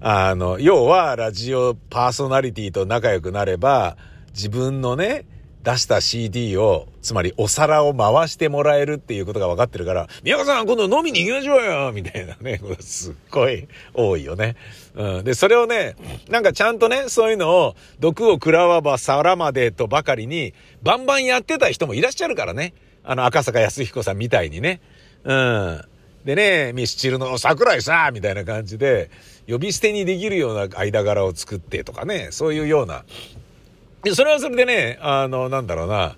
[0.00, 3.96] あの、要はラジオパーソナリティと仲良くなれば、
[4.32, 5.26] 自分のね、
[5.62, 14.56] 出した CD を、つまりお皿を回してもらえるっていうことが分かってるから、宮川さん今度飲みに行きましょうよみたいなね、すっごい多いよね。
[14.94, 15.24] うん。
[15.24, 15.94] で、それをね、
[16.28, 22.74] なんかちゃんとね、そういうのを、毒を食らわば皿までとばかりに、バンバンやってた人もいらっしゃるからね。
[23.04, 24.80] あの、赤坂康彦さんみたいにね。
[25.24, 25.84] うん。
[26.24, 29.10] でね、ミスチルの桜井さんみたいな感じで、
[29.48, 33.04] 呼び捨てにできるような間柄を作ってとかね、そういうような
[34.10, 36.16] それはそれでね、あの、なんだろうな、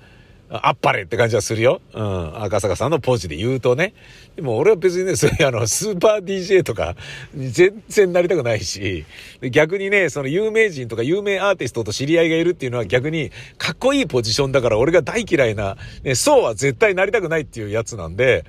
[0.50, 1.80] あっぱれって感じはするよ。
[1.92, 2.42] うん。
[2.42, 3.94] 赤坂さんのポジで言うとね。
[4.36, 6.96] でも俺は別にね、 そういうあの、スーパー DJ とか、
[7.34, 9.04] 全然なりたくないし、
[9.50, 18.44] 逆にね、その有名人とか有名アーティストと知り合いがいるっていうのは逆に、かっこいいポジションだから俺が大嫌いな、ね、そうは絶対なりたくないっていうやつなんで、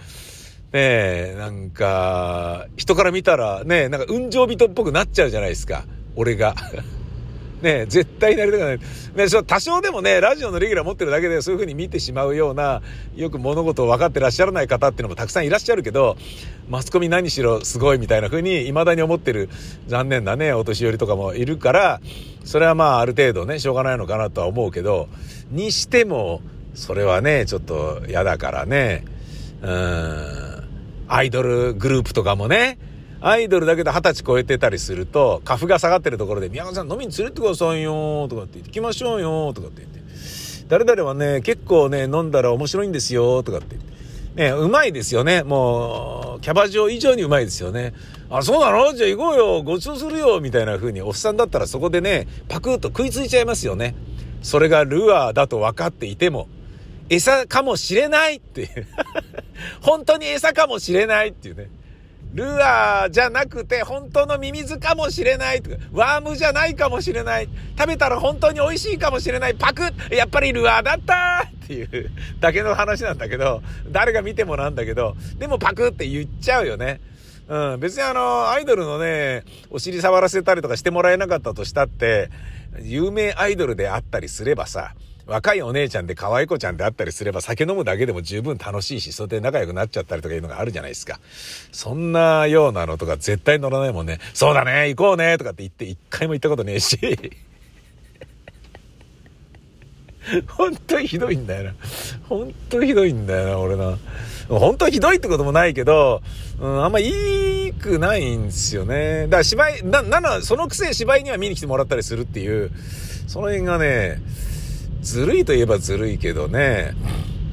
[0.71, 5.85] ねえ、なんか、人から見たらね、なんか運情人っぽくなっちゃうじゃないですか。
[6.15, 6.55] 俺が。
[7.61, 8.79] ね、絶対なりたくない。
[9.15, 12.81] ね、そ多少でもね、ラジオのレギュラー持ってるだけでそういう風に見てしまうような、
[13.15, 16.17] よく物事を分かってらっしゃらない方っていうのもたくさんいらっしゃるけど、
[16.69, 19.49] マスコミ何しろすごいみたいな風に未だに思ってる
[19.87, 22.01] 残念なね、お年寄りとかもいるから、
[22.43, 25.07] それはまあある程度ね、しょうがないのかなとは思うけど、
[25.51, 26.41] にしても、
[26.73, 29.05] それはね、ちょっと嫌だからね、
[29.61, 30.63] うん、
[31.07, 32.77] アイドルグループとかもね、
[33.27, 39.99] アイドルだけで二十歳超えてたりすると、カフが下がってるところで、宮川さん飲みに連れてくださいよとかって言って、行きましょうよとかって言って、
[40.67, 43.85] 誰々はね、結構ね、飲んだら面白いんですよとかってって。
[44.35, 45.41] ね、うまいですよね。
[45.41, 47.95] もう、キャバ嬢以上にうまいですよね。
[48.29, 48.93] あ、そうなの？
[48.93, 53.95] じゃあ行こうよごちそうするよみたいな風に、おっさんだったらそこでね、パクッと食いついちゃいますよね。
[54.43, 56.47] それがルアーだと分かっていても、
[57.09, 58.87] 餌かもしれないっていう。
[59.81, 61.71] 本当に餌かもしれないっていうね。
[62.35, 67.47] ルアーじゃなくて本当のミミズかもしれないとか、ワームじゃないかもしれない。
[67.79, 69.55] 食べたら本当に美味しいかもしれない。
[69.55, 76.99] パクッやっぱりルアーだったっていうだけの話なんだけど、誰が見てもなんだけど、でもパクって言っちゃうよね。
[77.47, 82.29] うん、別にあの、アイドルのね、お尻触らせたりとかしてもらえなかったとしたって、
[82.81, 84.93] 有名アイドルであったりすればさ、
[85.25, 91.19] 若いお姉ちゃんで可愛い子ちゃんであったりすれば酒飲むだけでも十分楽しいし、それで仲良くなっちゃったりとかいうのがあるじゃないですか。
[91.71, 94.19] そんなようなのとか絶対乗らないもんね。
[94.33, 96.99] そうだね、行こうね、とかって言って一回も行ったことねえし。
[100.49, 101.73] 本当にひどいんだよな。
[102.27, 103.97] 本当にひどいんだよな、俺な。
[104.49, 106.21] 本当にひどいってこともないけど、
[106.59, 109.23] うん、あんまいいくないんですよね。
[109.23, 112.71] だから芝居、な、なの、そのくせ芝居には見に来てもらったりするっていう、
[113.27, 114.19] その辺がね、
[115.05, 116.95] ずるいといえばずるいけどね、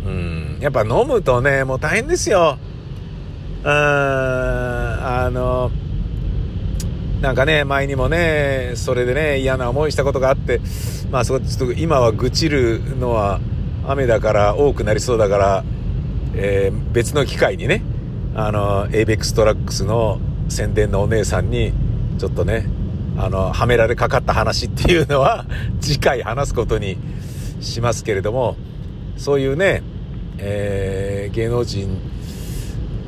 [0.06, 2.56] うん、やっぱ飲むとね、もう大変ですよ。
[3.62, 5.70] うーん、あの、
[7.20, 10.62] なんかね、前にもね、それでね、嫌な思いしたことがあって、
[11.10, 13.38] まあそこちょっと今は愚痴るのは
[13.86, 15.64] 雨だから多くなりそうだから、
[16.34, 17.82] えー、別の機会にね、
[18.34, 21.74] あの、エイベックストラックスの宣伝のお姉さんに、
[22.18, 22.66] ちょっとね、
[23.18, 25.44] あの、はめられかかった話っていうのは、
[25.82, 26.96] 次回話すことに
[27.62, 28.56] しますけれども、
[29.16, 29.82] そういうね、
[30.38, 31.98] えー、芸能人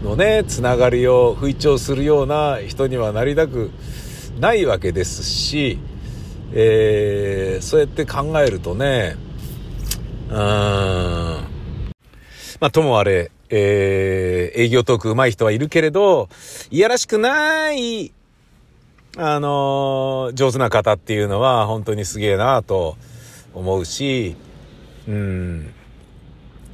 [0.02, 3.70] のね、つながりを吹聴するような人にはなりたく
[4.38, 5.78] ないわけですし、
[6.52, 9.16] えー、そうやって考えるとね、
[10.28, 11.48] うん、ま
[12.60, 16.28] あ、ともあれ、えー、営業トーク上手い人はいるけれど、
[16.70, 18.12] いやらしくない、
[19.16, 22.96] あのー、上手な方っていうのは本当にすげえなと
[23.52, 24.36] 思うし、
[25.08, 25.74] うん。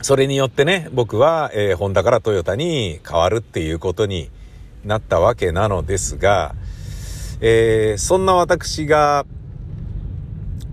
[0.02, 4.30] それによってね、僕は、えー、ホンダからトヨタに変わるっていうことに
[4.84, 6.54] なったわけなのですが、
[7.40, 9.26] えー、そんな私が、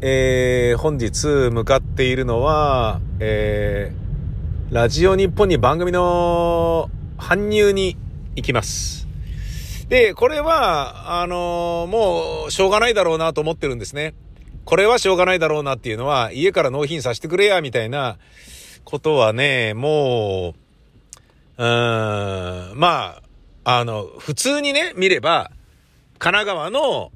[0.01, 7.97] えー、本日向かっているのは、えー、ラジオ日本に番組の搬入に
[8.35, 9.07] 行きます。
[9.89, 14.13] で、これは、あのー、もう、しょうがないだろうなと思ってるんですね。
[14.67, 18.17] これはしょうがないだろうなっていうのは、家から納品させてくれや、みたいな
[18.83, 20.55] ことはね、も
[21.57, 23.21] う、うーん、ま
[23.63, 25.51] あ、あの、普通にね、見れば、
[26.19, 27.13] 神奈川の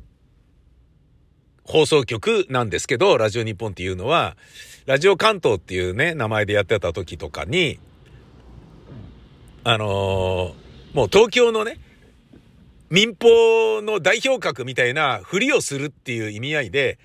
[1.66, 4.38] 放送局なんですけど、ラジオ日本っていうのは、
[4.86, 7.80] ラジオ関東っていうね、名前でやってた時とかに、
[9.66, 11.80] あのー、もう東京のね、
[12.90, 16.98] 民放の代表格みたいなふりをするっていう意味合いで、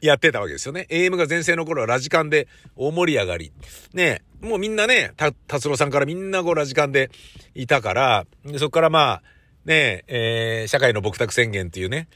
[0.00, 0.86] やってたわけですよね。
[0.90, 3.52] AM が前世の頃はラジカンで大盛り上がり。
[3.94, 5.12] ねもうみんなね、
[5.48, 7.10] 達郎さんからみんなこうラジカンで
[7.54, 8.26] いたから、
[8.58, 9.22] そこからまあ、
[9.64, 12.08] ねえ、えー、社会の僕宅宣言っていうね、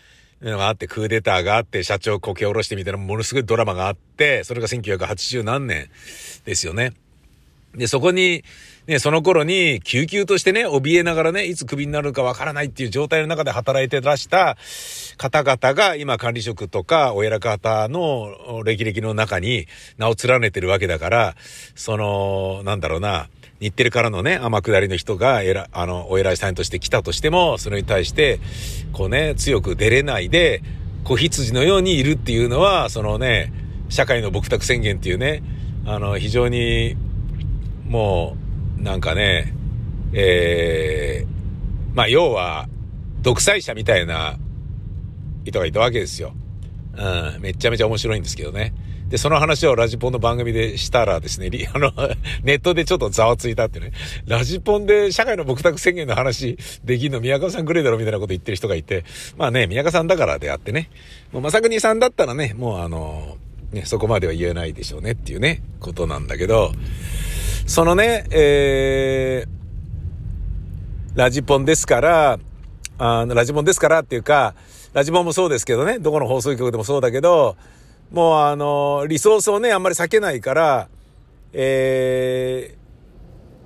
[0.42, 5.90] のがあって、クーデターがあって、社長こけ下ろしてみたいなものすごいドラマがあって、それが1980何年
[6.44, 6.92] ですよね。
[7.74, 8.44] で、そこに、
[8.90, 14.56] ね、その頃に救急としてね、怯えながらね、いつクビになるかわからないっていう状態の中で働いてらした
[15.16, 21.36] 方々が今管理職とかお偉方の歴々の中に名を連ねてるわけだから、
[21.76, 23.28] その、なんだろうな、
[23.60, 28.40] 日テレからのね、天下りの人が、えら、あの、お偉いさんとして来たとしても、それに対して、
[28.92, 30.62] こうね、強く出れないで、
[31.04, 33.52] 子羊のようにいるっていうのは、そのね、
[33.88, 35.44] 社会の僕宅宣言っていうね、
[35.86, 36.96] あの、非常に、
[37.86, 38.49] もう、
[38.80, 39.54] なんかね、
[40.12, 42.68] えー、まあ、要は、
[43.22, 44.38] 独裁者みたいな
[45.44, 46.32] 人がいたわけですよ。
[46.96, 48.72] うん、めちゃめちゃ面白いんですけどね。
[49.10, 51.92] で、その話をラジポンの番組でしたらですね、 あの、
[52.44, 53.92] ネットでちょっとざわついたってね、
[54.26, 59.04] ラジポンで社会の僕宅宣言の話できんの宮川さんくらいだろみたいなこと言ってる人がいて、
[59.36, 60.90] まあね、宮川さんだからであってね、
[61.32, 63.36] もうまさくにさんだったらね、もうあの、
[63.72, 66.72] ね、そこまでは言えないでしょうねっていうね、ことなんだけど、
[67.70, 72.40] そのね、えー、ラジポンですから、
[72.98, 74.56] あの、ラジポンですからっていうか、
[74.92, 77.56] ラジポンもそうですけどね、どこの放送局でもそうだけど、
[78.10, 80.88] もうあの、リソースをね、あんまり避けないから、
[81.52, 82.74] え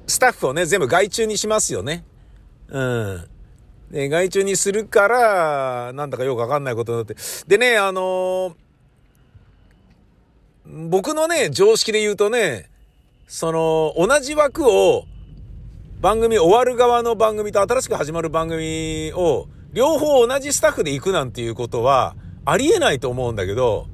[0.06, 2.04] ー、スタッフをね、全部外注にしますよね。
[2.68, 3.24] うん。
[3.90, 7.16] で、外注にするから、なんだかよくわかんないことになって。
[7.48, 8.54] でね、あのー、
[10.90, 12.68] 僕のね、常識で言うとね、
[13.34, 15.06] その、同じ枠を、
[16.00, 22.14] 番組終わる側の番組と新しく始まる番組を、両方同じスタッフで行くなんていうことは、
[22.44, 23.88] ありえないと思うんだけど、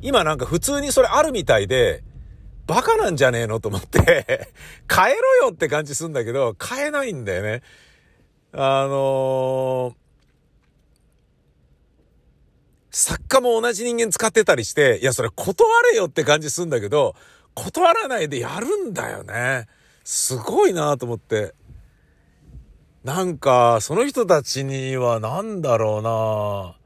[0.00, 2.02] 今なんか普通にそれあるみたいで、
[2.66, 4.00] バカなんじゃねえのと思って
[4.90, 7.62] 変えろよって感じすんだけど、変えないんだよね。
[8.52, 9.94] あのー、
[12.90, 17.14] 作家も同じ人間使ってたりして、いや、それ断れよって感じすんだけど、
[17.64, 19.66] 断らないでやるんだよね。
[20.04, 21.54] すごいなと思って。
[23.04, 26.76] なんか、その人たちには何だろうな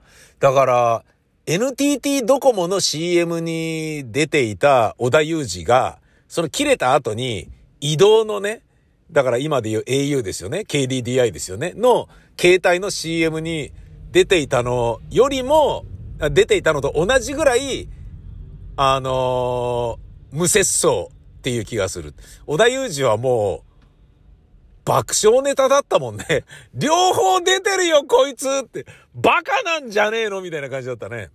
[0.41, 1.05] だから、
[1.47, 5.99] NTT ドコモの CM に出ていた小田裕二が、
[6.29, 7.51] その切れた後に
[7.81, 8.63] 移動のね、
[9.11, 10.65] だから今で言う au ですよね。
[10.67, 11.73] KDDI ですよね。
[11.77, 12.09] の
[12.41, 13.73] 携帯の CM に
[14.11, 15.85] 出ていたのよりも、
[16.31, 17.89] 出ていたのと同じぐらい、
[18.77, 19.99] あのー、
[20.35, 22.13] 無節操っていう気がする。
[22.47, 23.75] 小田裕二はもう、
[24.85, 26.45] 爆笑ネタだったもんね。
[26.75, 28.85] 両方出てるよ、こいつって。
[29.15, 31.31] バカなんじゃねえのみたいな感じだったね。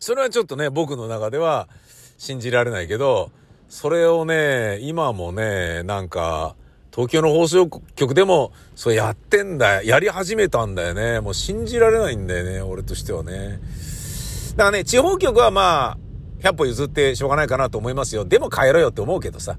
[0.00, 1.68] それはちょっとね、僕の中では
[2.16, 3.30] 信じられないけど、
[3.68, 6.56] それをね、今もね、なんか、
[6.90, 9.90] 東京の放送局でも、そうやってんだよ。
[9.90, 11.20] やり始めたんだよね。
[11.20, 13.60] もう信じられないんだよね、俺としてはね。
[14.56, 16.05] だからね、地方局はまあ、
[16.40, 18.24] 100歩譲ってしょうがないかなと思いますよ。
[18.24, 19.56] でも帰ろよって思うけどさ。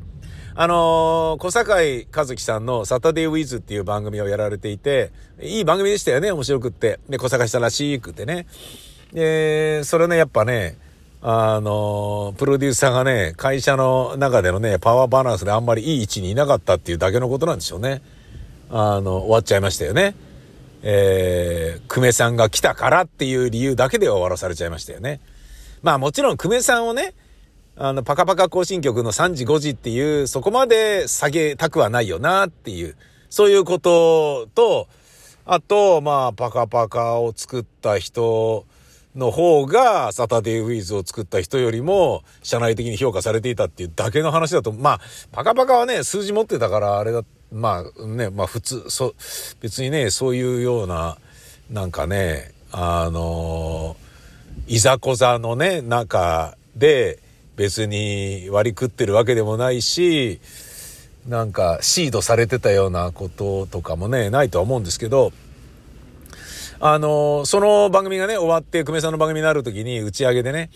[0.60, 7.00] あのー、小坂井和樹さんのサタデーウィズっていう番組をやられていて、いい番組でしたよね、面白くって。
[7.08, 8.48] で、小坂さんらしくてね。
[9.14, 10.78] で、それね、やっぱね、
[11.22, 18.02] あのー、プロデューサーがね、会社の中でのね、パワーバランスであんまりいい位置にいなかったっていうだけのことなんでしょうね。
[18.72, 20.16] あの、終わっちゃいましたよね。
[20.82, 25.20] えー、久米さんが来たからっていう理由だけで終わらされちゃいましたよね。
[25.82, 27.14] まあもちろん久米さんをね、
[27.80, 32.96] あの、パカパカ更新曲の3時5時っていう、そこまで下げたくはないよなっていう、
[33.30, 34.88] そういうことと、
[35.46, 38.66] あと、まあ、パカパカを作った人
[39.16, 45.02] の方が、サタデーウィーズを作った人よりも、社内的に評価されていたっていうだけの話だと、まあ、
[45.32, 49.14] パカパカはね、数字持ってたから、あれだ、まあね、まあ普通、そ、
[49.62, 51.18] 別にね、そういうような、
[51.70, 53.96] なんかね、あの
[54.70, 57.20] いざこざのね、中で、
[57.56, 60.42] 別に割り食ってるわけでもないし、
[61.26, 65.32] なんかシードされてたようなこととかもね、ないとは思うんですけど、
[66.82, 70.70] あの、その番組がね、終わって、久米さんの番組になる時に打ち上げでね、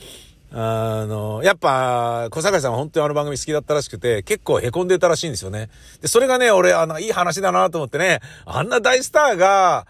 [0.54, 5.70] あの、やっぱ、小坂井さんは本当にあの番組好きだったらしくて、結構凹んでたらしいんですよね。
[6.02, 9.86] で、それがね、俺、あの、いい話だなと思ってね、あんな大スターが、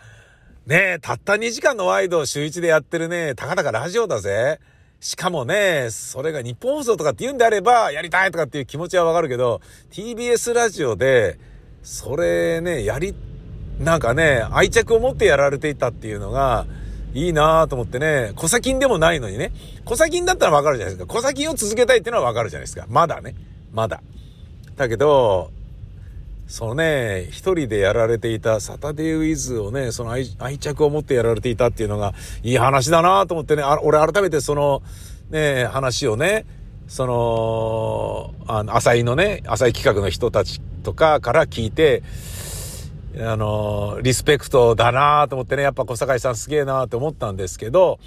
[0.72, 4.61] ねえたった2時間のワイドを週1でやってるね、たかだかラジオだぜ。
[5.01, 9.59] しかもね、それが日本放送とかって言うんであれば、やりたいとかっていう気持ちはわかるけど、
[9.91, 11.38] TBS ラジオで、
[11.84, 13.13] それね、やり、
[13.80, 16.65] なんかね、愛着を持ってやられていたっていうのが、
[17.13, 19.51] いいなぁと思ってね、小砂金でもないのにね、
[19.84, 21.13] 小砂金だったらわかるじゃないですか。
[21.13, 22.86] 小砂金を続けたいっていうのはわかるじゃないですか。
[22.88, 23.36] まだね。
[23.74, 24.01] まだ。
[24.78, 25.51] だけど、
[26.52, 30.28] そのね、一人でやられていたサタデーウィズをね、その愛
[30.60, 34.84] 着を持ってやられていたっていうのが、いい話だなと思ってね、あ俺改めてその、
[35.30, 36.45] ね、話をね、
[36.89, 42.04] その、あの、浅井のね、浅井企画の人たちとかから聞いて、
[43.18, 47.97] あの、リスペクトだなと思ってね、やっぱ小坂井さんすげえなと思ったんですけど、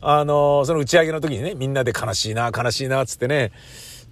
[0.00, 3.50] あの、その打ち上げの時にね、みんなで悲しいな、悲しいな、つってね、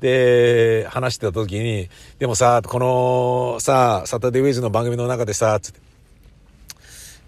[0.03, 1.89] で、話してた時に、
[2.19, 5.81] でもさ、このさ、サタデーウィズの番組の中でさ、つって、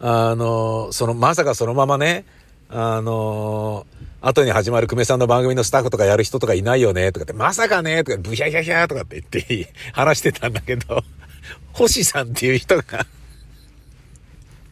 [0.00, 2.24] あの、その、まさかそのままね、
[2.68, 3.86] あの、
[4.20, 11.02] 後に始まる久米さんの番組のスタッフとかやる人とかいないよね、とかって、まさかね、とか、ブヒャヒャヒャとかって言って話してたんだけど、
[11.72, 13.06] 星さんっていう人が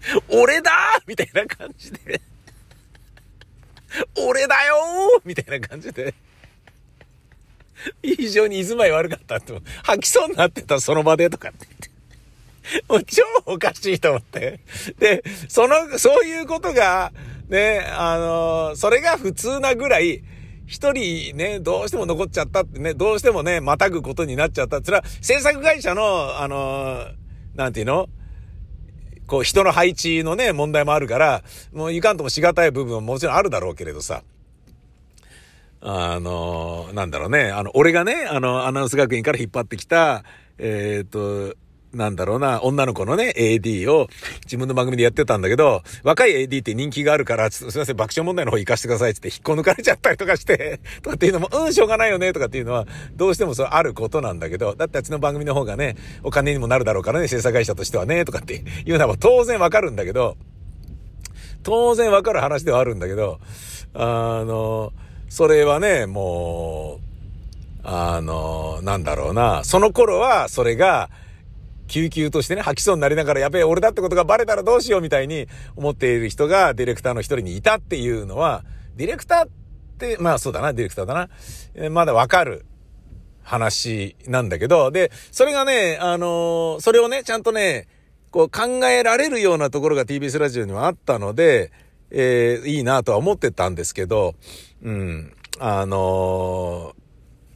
[0.28, 0.72] 俺だ
[1.06, 2.20] みたいな感じで。
[4.26, 4.74] 俺だよ
[5.24, 6.14] みたいな感じで。
[8.02, 9.52] 非常に居住まい悪かったって、
[9.84, 11.92] 吐きそうになってたその場でとかって言って。
[12.88, 14.60] もう超おかしいと思って。
[14.98, 17.12] で、その、そういうことが、
[17.48, 20.22] ね、あの、それが普通なぐらい、
[20.64, 27.04] 一人ね、どうしても残っちゃったってね、どうしてもね、またぐことになっちゃったって、それは制作会社の、あの、
[27.54, 28.08] なんていうの？
[29.26, 34.22] こう人の配置のね、問題もあるから、もういかんともしがたい部分ももちろんあるだろうけれどさ。
[35.84, 40.22] あの、なんだろうね、あの、俺がね、あの、アナウンス学院から引っ張ってきた、
[40.58, 41.56] えっ、ー、と、
[41.92, 44.08] なんだろうな、女の子のね、AD を
[44.44, 60.36] 自分の番組でやってたんだけど、若い AD って人気があるから、すいません、爆笑問題の方行かしてくださいって引っこ抜かれちゃったりとかして、 とかっていうのも、うん、しょうがないよね、とかっていうのは、どうしてもそうあることなんだけど、だってあっちの番組の方がね、お金にもなるだろうからね、制作会社としてはね、とかっていうのは当然わかるんだけど、
[61.64, 63.40] 当然わかる話ではあるんだけど、
[63.94, 64.92] あの、
[65.32, 67.00] それはね、も
[67.84, 71.08] う、あの、なんだろうな、その頃はそれが、
[71.88, 78.62] 救急としてね、吐きそうになりながら、やべえ、俺だってことがバレたらどうしようみたいに思っている人がディレクターの一人にいたっていうのは、
[78.96, 79.48] ディレクターっ
[79.96, 81.30] て、まあそうだな、ディレクターだな。
[81.76, 82.66] えまだわかる
[83.42, 87.88] 話なんだけど、で、それがね、あの、それをね、ちゃんとね、
[88.30, 91.72] こう考えられるようなところが TBS ラジオにはあったので、
[92.12, 94.34] えー、いいなとは思ってたんですけど、
[94.82, 95.32] うん。
[95.58, 96.94] あの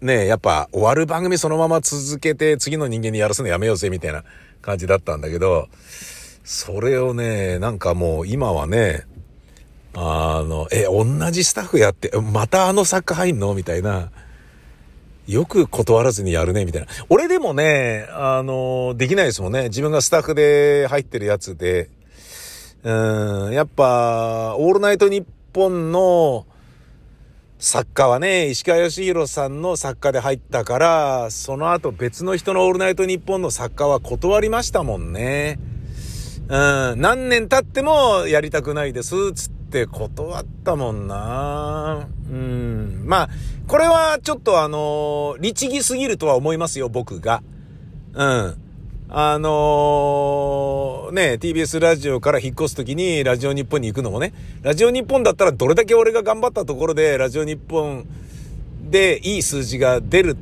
[0.02, 4.22] ー、ねやっぱ終わる番組そのまま続けて次の人間にやらすのやめようぜみたいな
[4.60, 5.68] 感じだったんだけど、
[6.44, 9.04] それをね、なんかもう今はね、
[9.94, 14.10] あの、え、同じスタッフやって、またあの作家入んのみたいな。
[15.26, 16.88] よく断らずにやるね、みたいな。
[17.08, 19.64] 俺でもね、あの、できないですもんね。
[19.64, 21.90] 自分がスタッフで入ってるやつで。
[22.82, 26.46] うん、やっぱ、オールナイトニッポンの、
[27.58, 35.58] 作家はね、石川義弘さんの作家で入ったから、その後別の人のオールナイトニッポンの作家は断りましたもんね。
[36.48, 42.06] うん、何年経ってもやりたくないです、つって断ったもんな。
[42.30, 43.28] うん、まあ、
[43.66, 47.42] これはちょっとあの、律儀すぎるとは思いますよ、僕が。
[48.12, 48.65] うん。
[49.18, 58.04] あのー、ね、TBS ラジオから引っ越すときにラジオ日本に行くのもね、ラジオ日本だったらどれだけ俺が頑張ったところでラジオ日本
[58.90, 60.36] でいい数字が出る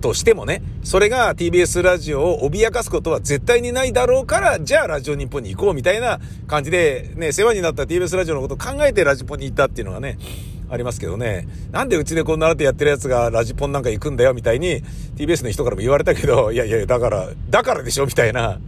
[0.00, 10.18] としてもね、それが TBS ラジオを脅かすことは絶対にないだろうから、じゃあラジオ日本に行こうみたいな感じで、ね、世話になった TBS ラジオのことを考えてラジポンに行ったっていうのがね、
[10.70, 11.48] ありますけどね。
[11.70, 14.82] なんでうちでこんなってやってるやつがラジポンなんか行くんだよみたいに
[15.16, 18.60] TBS の人からも言われたけど、 いやいや、だから、だからでしょみたいな。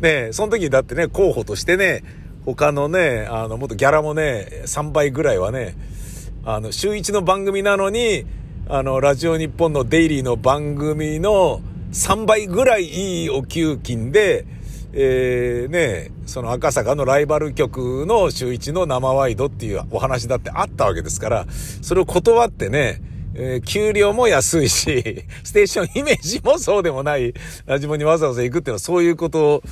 [0.00, 2.02] ねその時だってね、候補としてね、
[2.44, 5.76] 他のね、あの、もっとギャラもね、3倍ぐらいはね、
[6.44, 8.26] あの、週1の番組なのに、
[8.68, 11.60] あの、ラジオ日本のデイリーの番組の
[11.92, 14.46] 3倍ぐらいいいお給金で、
[14.96, 21.46] えー、ね、その赤坂のライバル局の週一の生ワイドっていうお話だってあったわけですから、
[21.82, 23.00] それを断ってね、
[23.34, 27.34] えー、給料も安いし、 ステーションイメージもそうでもない、
[27.66, 29.64] ラジモにわざわざ行くっていうのはそういうこと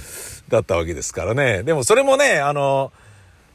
[0.48, 1.62] だったわけですからね。
[1.62, 2.92] でもそれもね、あの、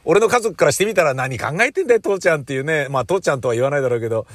[0.06, 2.86] 俺の家族からしてみたら何考えてんだよ、父ちゃんっていうね。
[2.88, 4.26] まあ、父ちゃんとは言わないだろうけど、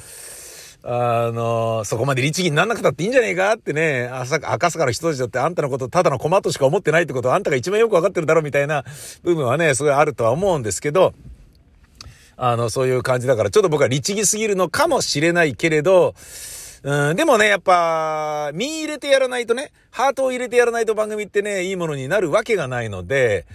[0.85, 8.83] あの、そこまで律儀になんなくたっていいんじゃねえかってね、赤坂の人たちだってあんたのことただの駒としか思ってないってことはあんたが一番よくわかってるだろうみたいな
[9.23, 11.13] 部分はね、すごいあるとは思うんですけど、
[12.35, 16.15] あの、そういう感じだから、ちょっと僕は律儀すぎるのかもしれないけれど、
[16.83, 23.45] うん、でもね、やっぱ、身入れてやらないとね、ハートを入れてやらないと番組ってね、いいものになるわけがないので、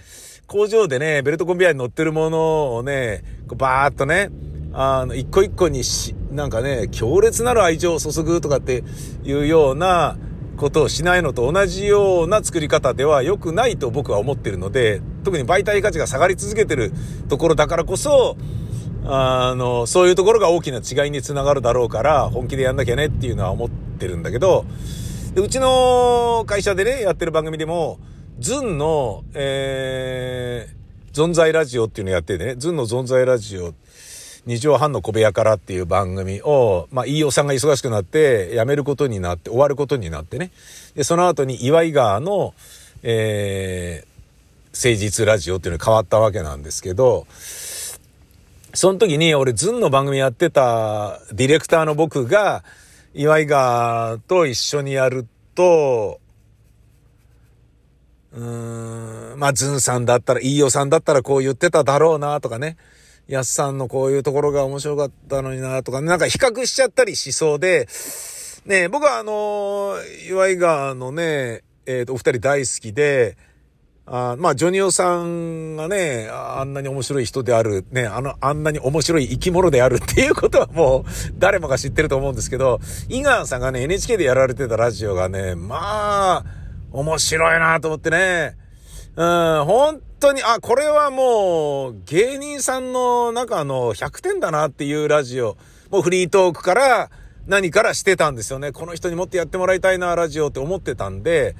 [0.47, 4.31] 工場でね、ベルトコンベヤーに乗ってるものをね、こうバーっとね、
[4.73, 8.83] あの、一個一個にし、なんかね、強烈なる愛情を注ぐとかって
[9.23, 10.17] いうような
[10.57, 16.91] ことをしないのと同じような作り方では良くないと僕は思ってるので、特に媒体価値が下がり続けてる
[17.29, 18.37] ところだからこそ、
[19.05, 24.65] あの、そういうところが大きな違いにつながるだろうから、本気でやんなきゃねっていうのは思ってるんだけど、
[25.33, 27.99] でうちの会社でね、やってる番組でも、
[28.39, 33.73] ズンの、えー、存在ラジオっていうのやっててね、ズンの存在ラジオ、
[34.49, 40.49] 二畳半の小部屋からっていう番組を、まあ、飯尾さんが忙しくなって、辞めることになって、終わることになってね。
[40.95, 42.55] で、その後に岩井川の、
[43.03, 47.27] えー、誠実ラジオっていうのに変わったわけなんですけど、
[48.73, 52.63] その時に俺ズンの番組やってたディレクターの僕が
[53.13, 56.19] 岩井川と一緒にやると、
[58.33, 62.77] うーん、まあズンさんだったら、飯尾さんだったらこう言ってただろうなとかね。
[63.29, 67.87] やすさんのこういうところが面白かったのになとか、なんか比較しちゃったりしそうで、
[68.65, 69.95] ね僕はあの、
[70.27, 73.37] 岩井川のね、えっ、ー、と、お二人大好きで、
[74.07, 86.45] あまあ、ジョニオさんがね、あんなに面白い人である、ね、あの、あんなに面白い生き物であるっていうことはもう、 誰もが知ってると思うんですけど、イガンさんがね、NHK でやられてたラジオがね、まあ、
[86.91, 88.57] 面白いなと思ってね、
[89.15, 95.57] うん、本当に、あ、これはもう、芸人さんの中の100点だなっていうラジオ、
[95.89, 97.09] もうフリートークから
[97.47, 98.71] 何からしてたんですよね。
[98.71, 101.55] この人にもっとやってもらいたいな、ラジオって思ってたんで、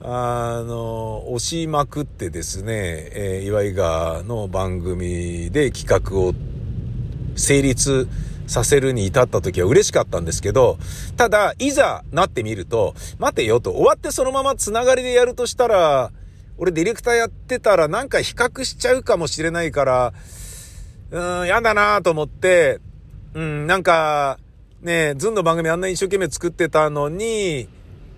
[0.00, 6.34] あの、押しまくってですね、えー、岩井川の番組で企画を
[7.36, 8.08] 成立
[8.46, 10.78] させるに至った時は嬉しかったんですけど、
[11.16, 16.12] ただ、いざなってみると、待てよと、終わってそのままつながりでやるとしたら、
[16.58, 20.12] 俺ディレクターやってたらなんか比較しちゃうかもしれないから、
[21.10, 22.80] うーん、やだなと思って、
[23.34, 24.38] うん、なんか、
[24.80, 27.68] ね、ズンの番組あんな一生懸命作ってたのに、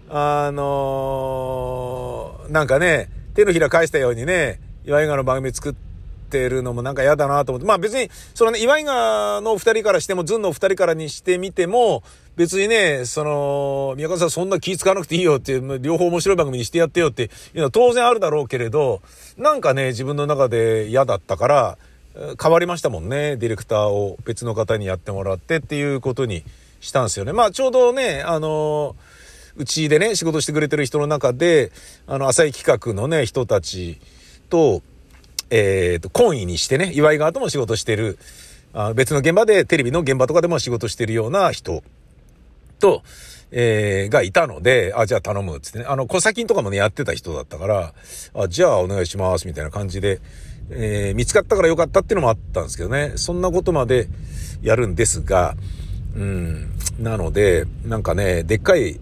[0.08, 5.87] あのー、なんかね、手のひら返したようにね、岩井川の番組作って
[6.28, 7.66] てるのもなんか嫌だなと思って。
[7.66, 12.02] まあ別に、そのね、岩井川の二人からしても、ズンの二人からにしてみても、
[12.36, 19.02] 別にね、その、宮川さんそんな気使わなくていいよっていう、両方面白い番組にしてやってよっていうのは当然あるだろうけれど、
[19.36, 21.78] なんかね、自分の中で嫌だったから、
[22.40, 23.36] 変わりましたもんね。
[23.36, 26.44] ディレクターを別の方にやってもらってっていうことに
[26.80, 27.32] したんですよね。
[27.32, 28.96] まあちょうどね、あの
[29.56, 31.72] うちでね、仕事してくれてる人の中で、
[32.06, 34.00] あの、浅い企画のね、人たち
[34.48, 34.82] と、
[35.50, 38.18] えっ、ー、と、懇意にしてね、岩井川とも仕事してる、
[38.74, 41.82] あ別の現場で、テレビの現場とかでも仕事してるような人
[42.78, 43.02] と、
[43.50, 47.94] えー、がいたので、あ、じゃあ頼むつってね、あの、小先とかもね、やってた人だったから、
[48.34, 50.20] あ、じゃあお願いします、みたいな感じで、
[50.70, 54.08] えー、見つかったからよかったっていうのもあったんですけどね、そんなことまで
[54.60, 55.56] やるんですが、
[56.14, 59.00] うん、なので、なんかね、でっかい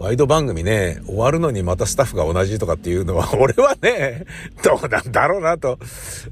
[0.00, 4.24] ワイド番組ね、終わるのにまたスタッフが同じとかっていうのは、 俺はね、
[4.64, 5.78] どうなんだろうなと、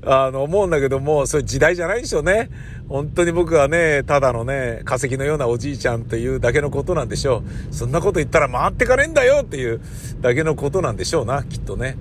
[0.07, 2.49] あの、思うんだけども、そういう時代じゃないでしょうね。
[2.89, 7.75] 本当に僕はね、ただのね、化石のようなおじいちゃんというだけのことなんでしょう。
[7.75, 9.83] そんなこと言ったら回ってかねえんだよっていう
[10.23, 11.99] だけのことなんでしょうな、きっとね。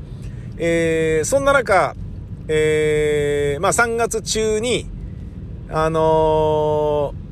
[0.58, 1.98] えー、そんな中、
[2.48, 4.90] えー、まあ3月中に、
[5.70, 7.27] あのー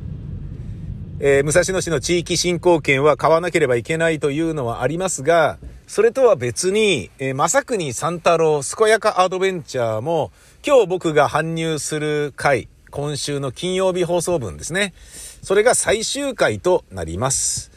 [1.17, 5.57] えー、武蔵野市の地域振興券は買わなければいけないというのはありますが、
[5.87, 10.31] それとは別に、えー、正国三太郎健やかアドベンチャーも、
[10.65, 14.93] 今日僕が搬入する回、今週の金曜日放送分ですね。
[15.41, 17.71] それが最終回となります。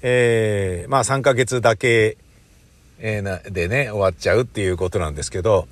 [0.00, 2.16] えー、まあ3ヶ月だけ、
[3.00, 5.68] えー、でね、終わっちゃうっていうことなんですけど、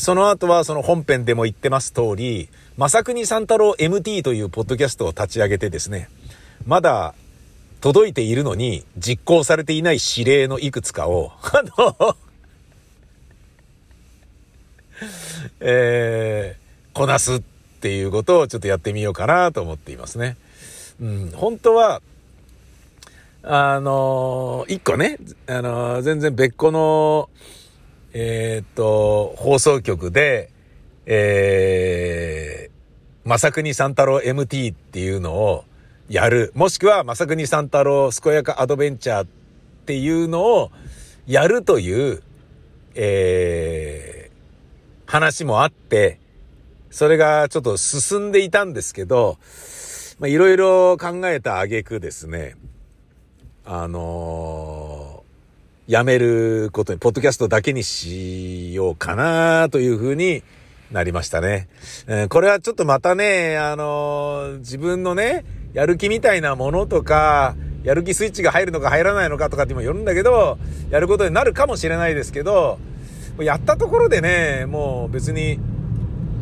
[0.00, 6.08] その後はその本編でも言ってます通り、正国三太郎 MT というポッドキャストを立ち上げてですね、
[6.66, 7.14] まだ
[7.80, 12.16] 届いているのに実行されていない指令のいくつかを、 あの
[15.60, 17.42] えー、こなすっ
[17.80, 20.36] ていうことをちょっとやってみようかなと思っていますね。
[21.00, 22.02] うん、本当は、
[23.42, 27.28] あのー、一個ね、あのー、全然別個の、
[28.12, 30.50] えー、っと、放送局で、
[31.04, 35.64] えー、まさくに三太郎 MT っていうのを、
[36.08, 36.52] やる。
[36.54, 39.26] もしくは、まさくに三太郎健やかアドベンチャーっ
[39.86, 40.70] ていうのを
[41.26, 42.22] やるという、
[42.94, 46.20] えー、話もあって、
[46.90, 49.38] それがちょっと進んでいたんですけど、
[50.18, 52.54] まあ、いろいろ考えた挙句ですね、
[53.64, 60.44] あのー、やめることに、ポッドキャストだけにしようかなというふうに
[60.92, 61.68] なりましたね。
[62.06, 65.44] えー、これはちょっとまたね、あのー、自分のね、
[65.76, 67.54] やる気みたいなものとか、
[67.84, 70.56] やる気スイッチが入るのか入らないのかとかってもよるんだけど、
[70.88, 72.78] やることになるかもしれないですけど、
[73.38, 75.60] やったところでね、もう別に、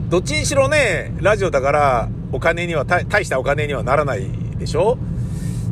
[0.08, 4.24] どっちにしろね、ラジオだからお金には、大したお金にはならない
[4.56, 4.98] でしょ？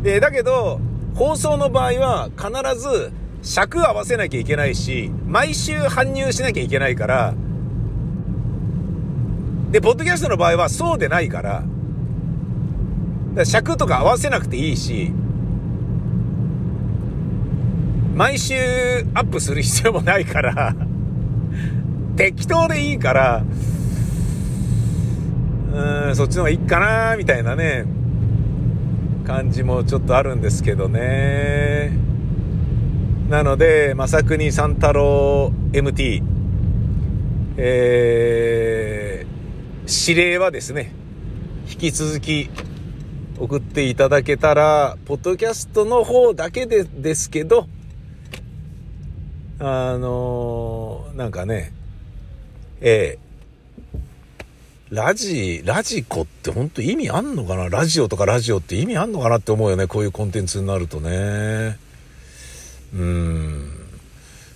[0.03, 0.81] で、だけど、
[1.15, 2.51] 放送の場合は必
[2.81, 7.33] ず尺合わせなきゃいけないし、毎週搬入しなきゃいけないから、
[9.71, 11.63] で、ポッドキャストの場合はそうでないから、
[13.35, 15.13] から尺とか合わせなくていいし、
[18.15, 18.55] 毎週
[19.15, 20.77] アップする必要もないから
[22.17, 23.45] 適当でいいから、
[25.73, 27.87] うん、そっちの方がいいかな、みたいなね、
[29.25, 31.93] 感じもちょっとあるんですけどね。
[33.31, 36.23] なので、まさくに三太郎 MT、
[37.57, 40.93] えー、指令はですね、
[41.71, 42.51] 引き続き
[43.43, 47.67] 送っていただけたら、ポッドキャストの方だけでですけど、
[49.59, 51.73] あのー、なんかね、
[52.81, 57.69] えー、ラジ、ラジコって本当意味あんのかな？
[57.69, 59.89] ラジオとかラジオって意味あんのかなって思うよね。
[59.89, 61.79] こういうコンテンツになるとね。
[62.95, 63.71] うん。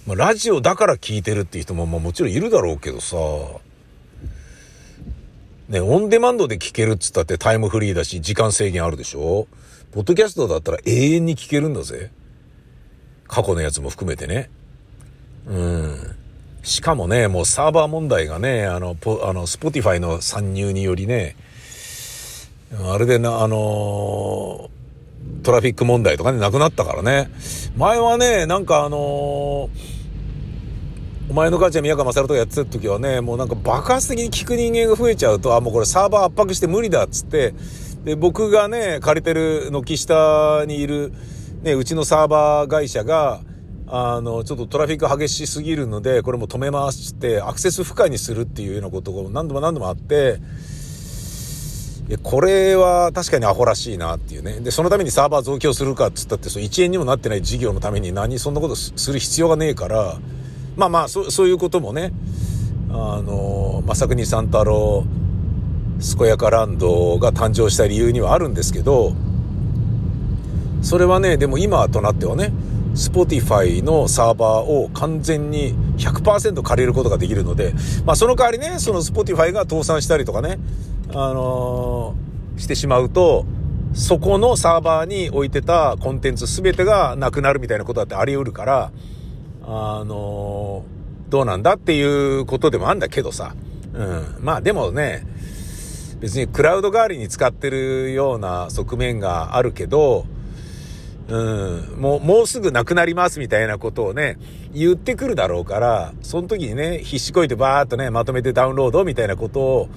[0.07, 3.16] まあ、ラジオだから聞いてるっていう人も、まあ、もちろんいるだろうけどさ。
[5.69, 9.49] ね、オンデマンドで聞けるっつったってタイムフリーだし、時間制限あるでしょ？
[9.93, 12.11] ポッドキャストだったら永遠に聞けるんだぜ。
[13.27, 14.51] 過去のやつも含めてね。
[15.47, 16.17] うん。
[16.62, 21.35] しかもね、もうサーバー問題がね、あの、ポあの、スポティファイの参入によりね、
[22.85, 27.31] あれでな、あのー、トラフィック問題とかね、なくなったからね。
[27.77, 29.95] 前はね、なんかあのー、
[31.29, 37.53] お前の母ちゃん宮川勝とかやってた時はね、もうなんか爆発的に聞く人間が増えちゃうと、あ、もうこれサーバー圧迫して無理だっつって、
[38.05, 41.12] で、僕がね、借りてる軒下にいる、
[41.62, 43.41] ね、うちのサーバー会社が、
[43.89, 50.39] あの、ちょっとトラフィック激しすぎるので、これも止めますって、アクセス不可にするっていうようなことが何度も何度もあって、
[52.22, 54.61] これは確かにアホらしいなっていうね。
[54.61, 60.18] で、そのためにサーバー増強するかっつったって、その1円にもなってない事業のために何そんなことする必要がねえから、
[60.77, 62.12] まあまあ、そそういうこともね、
[62.91, 65.05] あの、正国三太郎、
[66.18, 69.14] 健やかランドが誕生した理由にはあるんですけど、
[70.83, 72.53] それはね、でも今となってはね、
[72.95, 77.74] Spotify のサーバーを完全に100%借りることができるので、
[78.05, 80.59] まあその代わりね、その Spotify が倒産したりとかね、
[81.11, 83.47] あのー、してしまうと、
[83.95, 88.93] そこのサーバーに置いてたコンテンツ全てがなくなるみたいなことだってあり得るから、
[89.67, 90.85] あの、
[91.29, 93.55] どうなんだっていうことでもあんだけどさ。
[93.93, 94.37] うん。
[94.41, 95.27] まあでもね、
[96.21, 100.27] 別にクラウド代わりに使ってるような側面があるけど、
[101.29, 104.39] うん、もう、もうすぐなくなりますみたいなことをね、
[104.73, 109.89] 言ってくるだろうから、その時にね、必死こいてバーっとね、まとめてダウンロードみたいなことを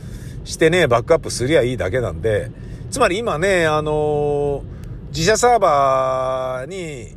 [0.43, 2.51] してね、バックアップすりゃいいだけなんで、
[2.89, 4.63] つまり今ね、あのー、
[5.09, 7.15] 自社サーバーに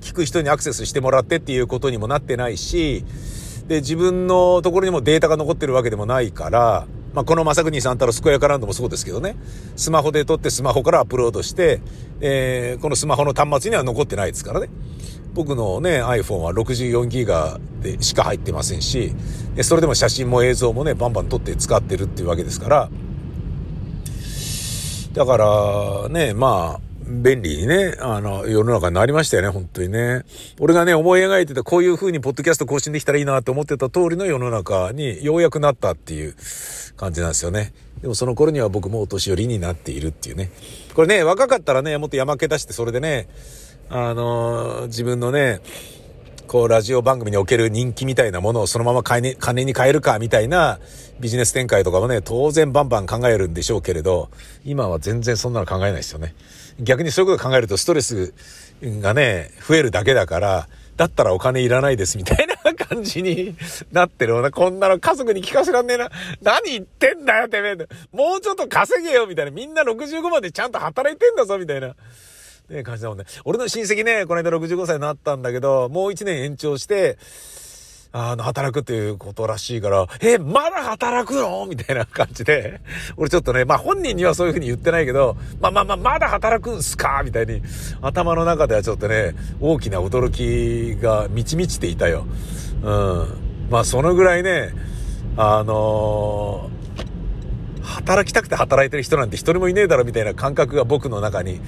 [0.00, 3.04] 聞く人にアクセスしてもらってっていうことにもなってないし、
[3.68, 9.36] で、自分のところにもデータが残ってるわけでもないから、まあ、この正国さんたらスクエアカランドもそうですけどね、
[9.74, 11.80] スマホで撮ってスマホからアップロードして、
[12.20, 14.68] えー、このスマホの端末には残ってないですからね。
[15.32, 19.12] 僕のね、iPhone は64ギガでしか入ってませんし、
[19.62, 22.90] それでも写真も映像もね、バンバン撮って使ってるっていうわけですから、
[25.14, 30.24] だからね、まあ、便利にね、あの、世の中になりましたよね、本当にね。
[30.58, 36.34] 俺がね、思い描いてた、こういう風にポッドキャスト更新できたらいいなって思ってた通りの世の中にようやくなったっていう
[36.96, 37.72] 感じなんですよね。
[38.02, 40.50] でもその頃には僕もお年寄りになっているっていうね。
[40.94, 43.28] これね、若かったらね、もっと山気出してそれでね、
[43.88, 45.60] あの、自分のね、
[46.48, 50.78] こう、ラジオ番組における人気みたいなものをそのまま金金に変えるかみたいな
[51.18, 54.28] ビジネス展開とかもね、当然バンバン考えるんでしょうけれど、
[54.64, 56.34] 今は全然そんなの考えないですよね。
[56.80, 58.34] 逆にそういうこと考えるとストレス
[58.82, 63.54] がね、増えるだけだから、だったらお金いらないですみたいな感じに
[63.92, 64.50] なってるような。
[64.50, 66.10] こんなの家族に聞かせらんねえな。
[66.40, 67.76] 何言ってんだよ、てめえ。
[68.12, 69.50] もうちょっと稼げよ、みたいな。
[69.50, 71.94] みんな65までちゃんと働いてんだぞ、みたいな。
[72.68, 73.24] ね感じだもんね。
[73.44, 77.18] 俺の親戚ね、この間65歳になったんだけど、もう1年延長して、
[78.18, 81.66] あの、働くっていうことらしいから、え、まだ働くの？
[81.66, 82.80] みたいな感じで、
[83.18, 87.20] 俺ちょっとね、まあ本人にはそういうふうに言ってないけど、まあまあまあ、まだ働くんすか？
[87.26, 87.60] みたいに、
[88.00, 92.24] 頭の中ではちょっとね、大きな驚きが満ち満ちていたよ。
[92.82, 93.68] うん。
[93.68, 94.70] まあそのぐらいね、
[95.36, 101.60] あのー、働きたくて働いてる人なんて一人もいねえだろみたいな感覚が僕の中に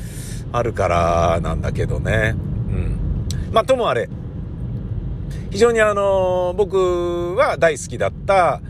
[0.52, 2.34] あるからなんだけどね。
[2.36, 2.38] う
[2.72, 3.26] ん。
[3.52, 4.08] まあともあれ、
[5.50, 8.60] 非常にあの、僕は大好きだった、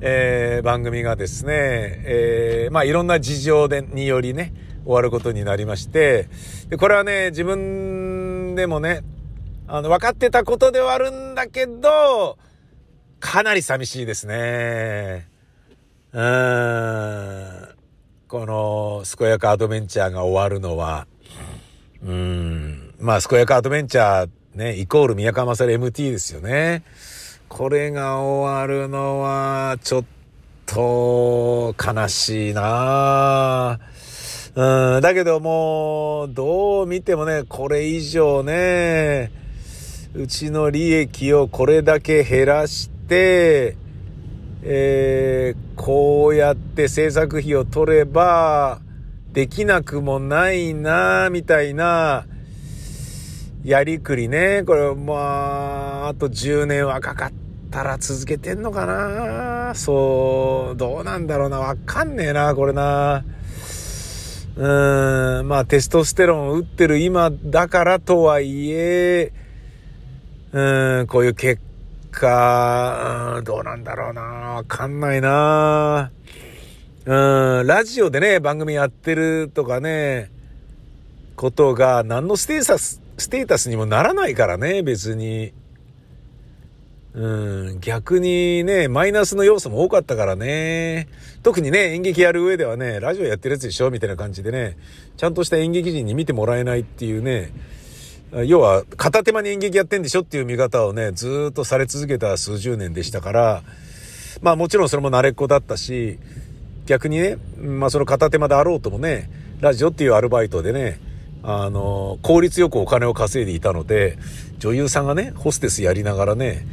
[0.00, 4.52] えー、番組がですね、えー、まあいろんな事情で、によりね、
[4.84, 6.28] 終わることになりまして、
[6.70, 9.02] で、これはね、自分でもね、
[9.68, 12.36] あの、分かってたことではあるんだけど、
[13.20, 15.28] かなり寂しいですね。
[16.12, 17.68] うん。
[18.26, 21.06] この、健やかアドベンチャーが終わるのは、
[22.02, 22.94] うん。
[22.98, 26.82] まあ、健やかアドベンチャーね、イコール宮川勝 MT ですよね。
[27.48, 30.04] これが終わるのは、ちょっ
[30.66, 33.78] と、悲しいな
[34.56, 39.30] うん、だけどもう、どう見てもね、これ以上ね、
[40.14, 43.76] うちの利益をこれだけ減らして、
[44.64, 48.80] えー、こうやって制作費を取れば、
[49.32, 52.26] できなくもないなみたいな、
[53.64, 57.32] やりくりね、これ、まあ、あと10年はかかっ
[57.70, 63.24] たら続けてんのかなそう、どうなんだろうな、わかんねえな、これな。
[64.56, 69.32] うーん、まあ、テストステロン打ってる今だからとはいえ、
[70.52, 71.60] うん、こういう結
[72.10, 76.10] 果、うん、どうなんだろうな、わかんないな。
[77.04, 80.30] うん、ラジオでね、番組やってるとかね、
[81.36, 85.52] ことが何のステータス、ステータスにもならないからね、別に。
[87.14, 91.08] うん、逆にね、マイナスの要素も多かったからね。
[91.42, 94.76] 特にね、演劇やる上ではね、ラジオやってるやつでしょみたいな感じでね、
[95.16, 97.52] ちゃんとした演劇人に見てもらえないっていうね、
[98.44, 103.62] 要は片手間に演劇やってんでしょっていう見方をね、ずっとされ続けた数十年でしたから、
[104.42, 106.18] まあもちろんそれも慣れっこだったし、
[106.86, 111.00] 逆にね、まあその片手間であろうともね、ラジオっていうアルバイトでね、
[111.42, 114.18] あの、効率よくお金を稼いでいたので、
[114.58, 116.66] 女優さんがね、ホステスやりながらね、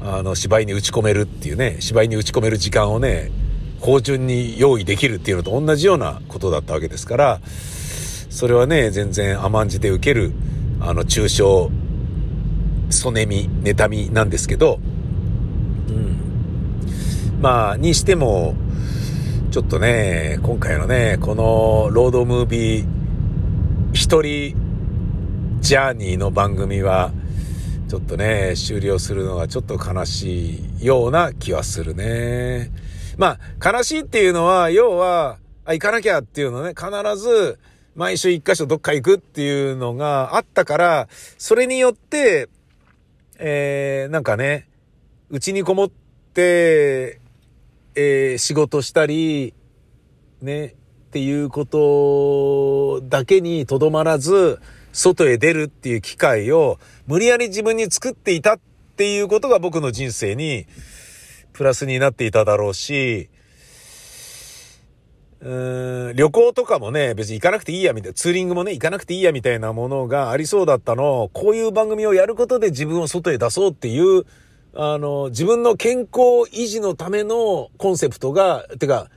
[0.00, 3.30] あの、芝居に打ち込めるっていうね、芝居に打ち込める時間をね、
[3.80, 7.40] 芳醇に用意できるっていうのと同じようなことだったわけですから、
[8.30, 10.32] それはね、全然甘んじて受ける、
[10.80, 11.42] あの、中傷、
[12.90, 14.80] そねみ、妬みなんですけど、
[15.88, 17.40] うん。
[17.40, 18.54] まあ、にしても、
[19.50, 22.99] ちょっとね、今回のね、このロードムービー、
[24.10, 24.56] 一人
[25.60, 27.12] ジャーニーの番組は、
[27.88, 32.72] ちょっとね、終了するのがちょっと悲しいような気はするね。
[33.18, 37.60] まあ、悲しいっていうのは、要は、あ、行かなきゃっていうのね、必ず、
[37.94, 41.08] 毎週一箇所どっか行くっていうのがあったから、
[41.38, 42.48] それによって、
[43.38, 44.68] えー、なんかね、
[45.28, 45.90] うちにこもっ
[46.34, 47.20] て、
[47.94, 49.54] えー、仕事したり、
[50.42, 50.74] ね、
[51.10, 54.60] っていうことだけにとどまらず、
[54.92, 58.58] 外へ出るっていう機会を無理やり自分に作っていたっ
[58.96, 60.66] ていうことが僕の人生に
[61.52, 63.28] プラスになっていただろうし、
[65.40, 71.24] うーん旅行とかもね、別に行かなくていいやみたいな、ツーリングもね、行かなくていいやみたいなものがありそうだったの。
[71.24, 74.26] を、こういう番組をやることで自分を外へ出そうっていう、
[74.74, 79.10] あの、自分の健康維持のためのコンセプトが、てか、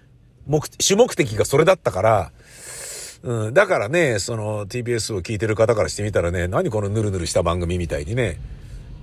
[0.47, 2.31] 目、主目的がそれだったから、
[3.23, 8.39] うん、だからね、その TBS を聞いてる方からしてみたらね、何このヌルヌルした番組みたいにね、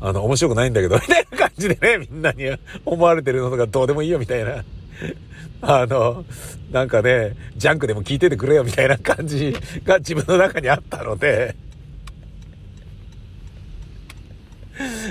[0.01, 2.45] あの、面白くないんだけど、みたいな感じでね、みんなに
[2.84, 4.64] 思われてるのとかどうでもいいよみたいな。
[5.62, 6.24] あの、
[6.70, 11.57] なんかね、ジャンクでも聞いててくれよみたいな感じが自分の中にあったので、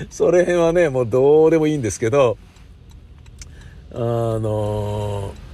[0.09, 2.38] それはね、もうどうでもいいんですけど、
[3.91, 5.49] あのー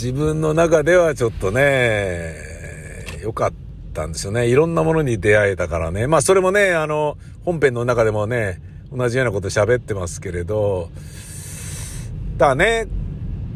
[0.00, 2.36] 自分の中ではちょっとね、
[3.20, 3.52] 良かっ
[3.92, 4.48] たんですよね。
[4.48, 6.06] いろんなものに出会えたからね。
[6.06, 10.88] まあそれもね、あの、本編の中でもね、同じようなこと喋ってますけれど、
[12.36, 12.86] だね、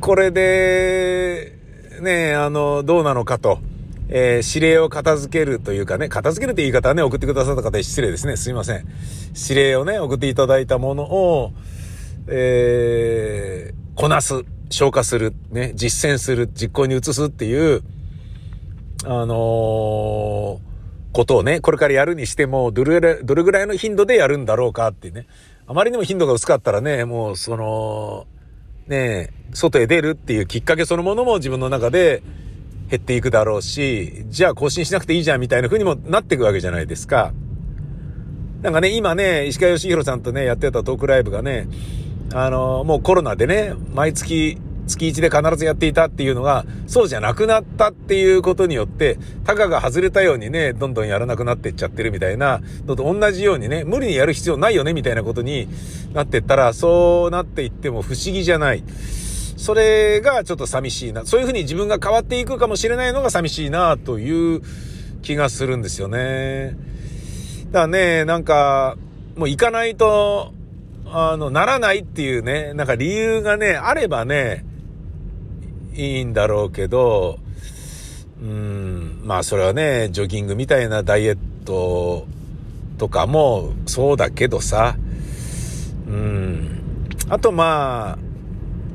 [0.01, 1.57] これで、
[2.01, 3.61] ね、あの、どうなのかと。
[4.09, 8.37] えー、指令を片付けるというかね、片付けるって言い方はね、送ってくださった方失礼ですね。
[8.37, 8.85] すいません。
[9.49, 11.53] 指令をね、送っていただいたものを、
[12.27, 14.45] えー、こなす。
[14.73, 17.83] 消化する、ね、実践する、実行に移すっていう、
[19.05, 20.59] あのー、
[21.13, 25.27] ことをね、これからやるにしても、どれぐらい、どれぐらいの頻度でやるんだろうかってね。
[25.67, 28.27] あまりにも頻度が薄かったらね、もうその、
[28.89, 32.23] ね外へ出るっていうきっかけそのものも自分の中で
[32.91, 37.33] 減っていくだろうし、じゃあ更新しなくていいじゃんみたいな風にもなっていくわけじゃないですか。
[38.63, 41.69] なんかね、今ね、石川義弘さんとね、やってたトークライブがね、
[42.33, 55.69] あの、もうコロナでね、毎月月1で必ずやっていたっていうのが、そうじゃなくなったっていうことによって、タガが外れたようにね、どんどんやらなくなっていっちゃってるみたいなのと同じようにね、無理にやる必要ないよねみたいなことに
[56.13, 58.83] なってったら、そうなっていっても不思議じゃない。
[59.57, 61.25] それがちょっと寂しいな。
[61.25, 64.63] そういうふうに自分が変わっていくかもしれないのが寂しいなという
[65.23, 66.77] 気がするんですよね。
[67.67, 68.97] だからね、なんか、
[69.37, 70.53] もう行かないと、
[71.15, 74.65] あの、ならないっていうね、なんか理由がね、あればね、
[75.95, 77.39] いいんだろうけど、
[78.41, 82.27] うん、まあそれはね、ジョギングみたいなダイエット
[82.97, 84.97] とかもそうだけどさ、
[86.09, 86.81] うん。
[87.29, 88.19] あとまあ、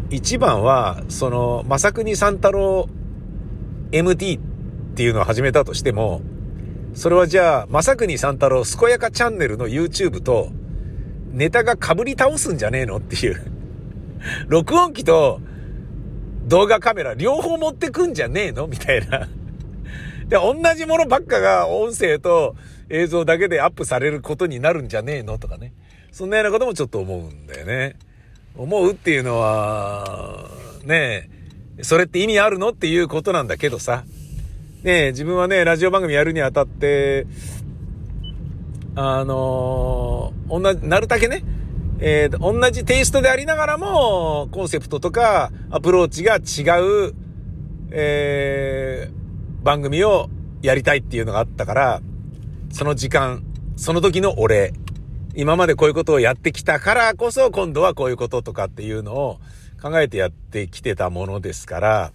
[0.10, 2.90] 一番は、その、まさくに三太郎
[3.92, 4.42] MT っ
[4.96, 6.22] ていうのを始めたとしても、
[6.96, 10.50] それはじゃあ、まさくに三太郎健やかチャンネルの YouTube と、
[11.38, 13.40] ネタが被り倒すんじゃねえのっていう。
[14.48, 15.40] 録音機と
[16.48, 19.28] 動画カメラ両方持ってくんじゃねえのみたいな。
[20.28, 22.56] で、同じものばっかが音声と
[22.90, 25.74] 映像だけでアップされることになるんじゃねえのとかね。
[26.12, 27.98] そんなようなこともちょっと思うんだよね。
[28.56, 30.50] 思うっていうのは、
[30.86, 31.30] ね
[31.78, 34.06] え、それって意味あるのっていうことなんだけどさ。
[34.82, 37.28] ねえ、自分はね、ラジオ番組やるにあたって、
[39.00, 41.44] あのー、同じ、なるだけね、
[42.00, 47.14] えー、同じテイストでありながらも、コンセプトとかアプローチが違う、
[47.92, 50.32] えー、番組を
[50.64, 52.02] やりたいっていうのがあったから、
[52.72, 53.44] その時間、
[53.76, 54.74] その時の俺、
[55.36, 59.40] 今までこういうことをやってきたからこそ、今度はこういうこととかっていうのを
[59.80, 62.12] 考えてやってきてたものですから、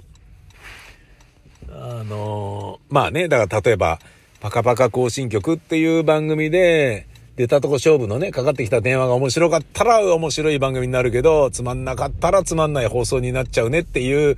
[1.71, 4.01] あのー、まあね、だから例えば、
[4.43, 14.37] パカパカ更新曲っていう番組で、出たとこ勝負のね、かかってきた電話が面白かったら面白い番組になるけど、つまんなかったらつまんない放送になっちゃうねっていう、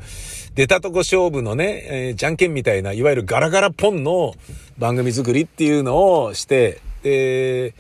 [0.57, 4.35] 出たとこ勝負のね、えー、じゃんけんみたいな、いわゆるガラガラポンの
[4.77, 7.73] 番組作りっていうのをして、で、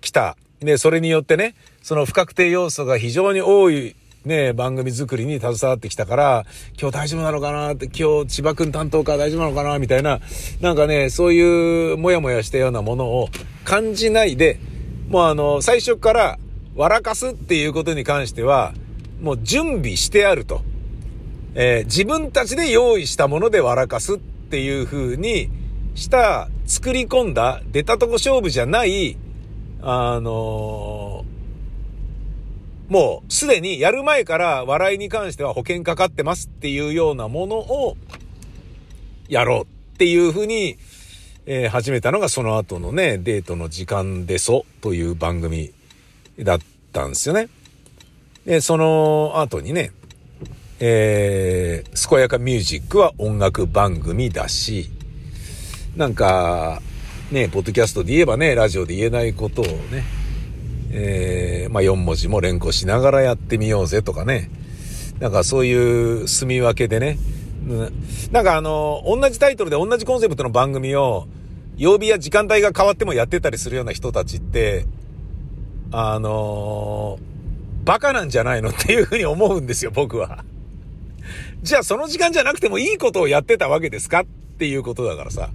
[0.00, 0.36] 来た。
[0.58, 3.94] で、それによってね、その不確定要素が非常に多い
[4.28, 6.46] ね、番組作りに携わってきたから、
[6.80, 10.20] 今日大丈夫なのかなって、今日千葉くん担当か大丈夫なのかなみたいな、
[10.60, 13.28] なんかね、そういうもやもやしたようなものを
[13.64, 14.60] 感じないで、
[15.08, 16.38] もうあの、最初から
[16.76, 18.72] 笑かすっていうことに関しては、
[19.20, 20.62] もう準備してあると。
[21.54, 25.50] えー、自分たちで用意したもので笑かすっていう風に
[25.96, 29.16] した作り込んだ出たとこ勝負じゃない、
[29.82, 31.17] あのー、
[32.88, 37.96] もうすでにやる前から笑いに関しては保険かかってますっていうようなものを
[39.28, 40.78] やろうっていう風に
[41.50, 45.72] えー、始めたのがその後のね、デートの時間でそという番組
[46.38, 46.58] だっ
[46.92, 47.48] たんですよね。
[48.44, 49.92] で、その後にね、
[50.78, 54.90] えー、健やかミュージックは音楽番組だし、
[55.96, 56.82] なんか、
[57.32, 60.04] ね、ポッドキャストで言えばね、ラジオで言えないことをね、
[60.90, 64.50] えー、まあ4文字も連呼しながらやってみようぜとかね、
[65.20, 67.18] なんかそういう住み分けでね、
[68.32, 71.26] なんかあの、同じタイトルで同じコンセプトの番組を、
[71.76, 74.86] 曜日や時間帯が変わってもやってたりするような人たちって、
[75.90, 80.44] あのー、バカなんじゃないのっていうふうに思うんですよ、僕は。
[81.62, 84.24] じゃあその時間じゃなくてもいいことをやってたわけですかっ
[84.58, 85.50] ていうことだからさ。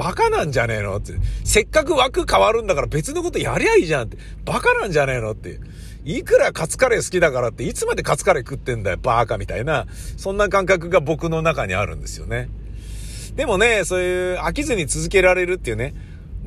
[0.00, 1.12] バカなんじゃねえのって。
[1.44, 4.16] せっかく枠変わるんだから別のことやりゃいいじゃんって。
[4.46, 5.60] バカなんじゃねえのって。
[6.06, 9.86] いくらカツカレー好きだからっていつまでカツカレー食ってんだよ、バカみたいな。
[10.16, 12.48] そんな感覚が僕の中にあるんですよね。
[13.36, 15.92] でもね、そういう飽きずに続けられるっていうね、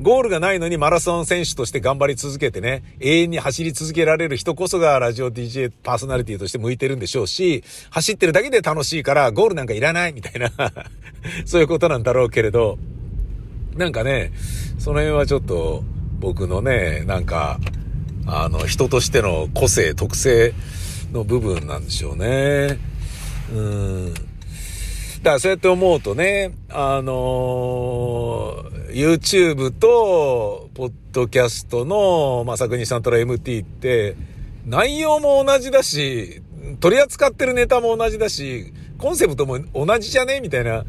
[0.00, 10.50] ゴールがないのにマラソン選手として頑張り続けてね、永遠に走り続けられる人こそがラジオ DJ パーソナリティとして向いてるんでしょうし、走ってるだけで楽しいからゴールなんかいらないみたいな
[11.46, 12.76] そういうことなんだろうけれど、
[13.76, 14.32] なんかね、
[14.78, 15.82] その辺はちょっと
[16.20, 17.58] 僕のね、なんか、
[18.26, 20.54] あの、人としての個性、特性
[21.12, 22.78] の部分なんでしょうね。
[23.52, 24.14] うん。
[24.14, 34.16] だからそうやって思うとね、あのー、YouTube と、ポッドキャストの、まあ、作人さんとら MT って、
[34.66, 36.42] 内容も同じだし、
[36.80, 40.40] 取り扱ってるネタも同じだし、コンセプトも同じじゃね？
[40.40, 40.84] みたいな、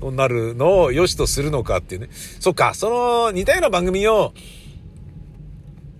[0.00, 2.08] なるのを良しとするのかっていうね。
[2.40, 4.32] そっか、その似たような番組を、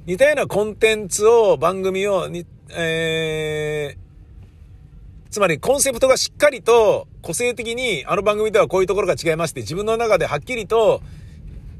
[0.07, 11.03] 似たようなコンテンツを、番組を、に、えー、つまりコンセプトがしっかりと個性的にあの番組ではこういうところが違いますって自分の中ではっきりと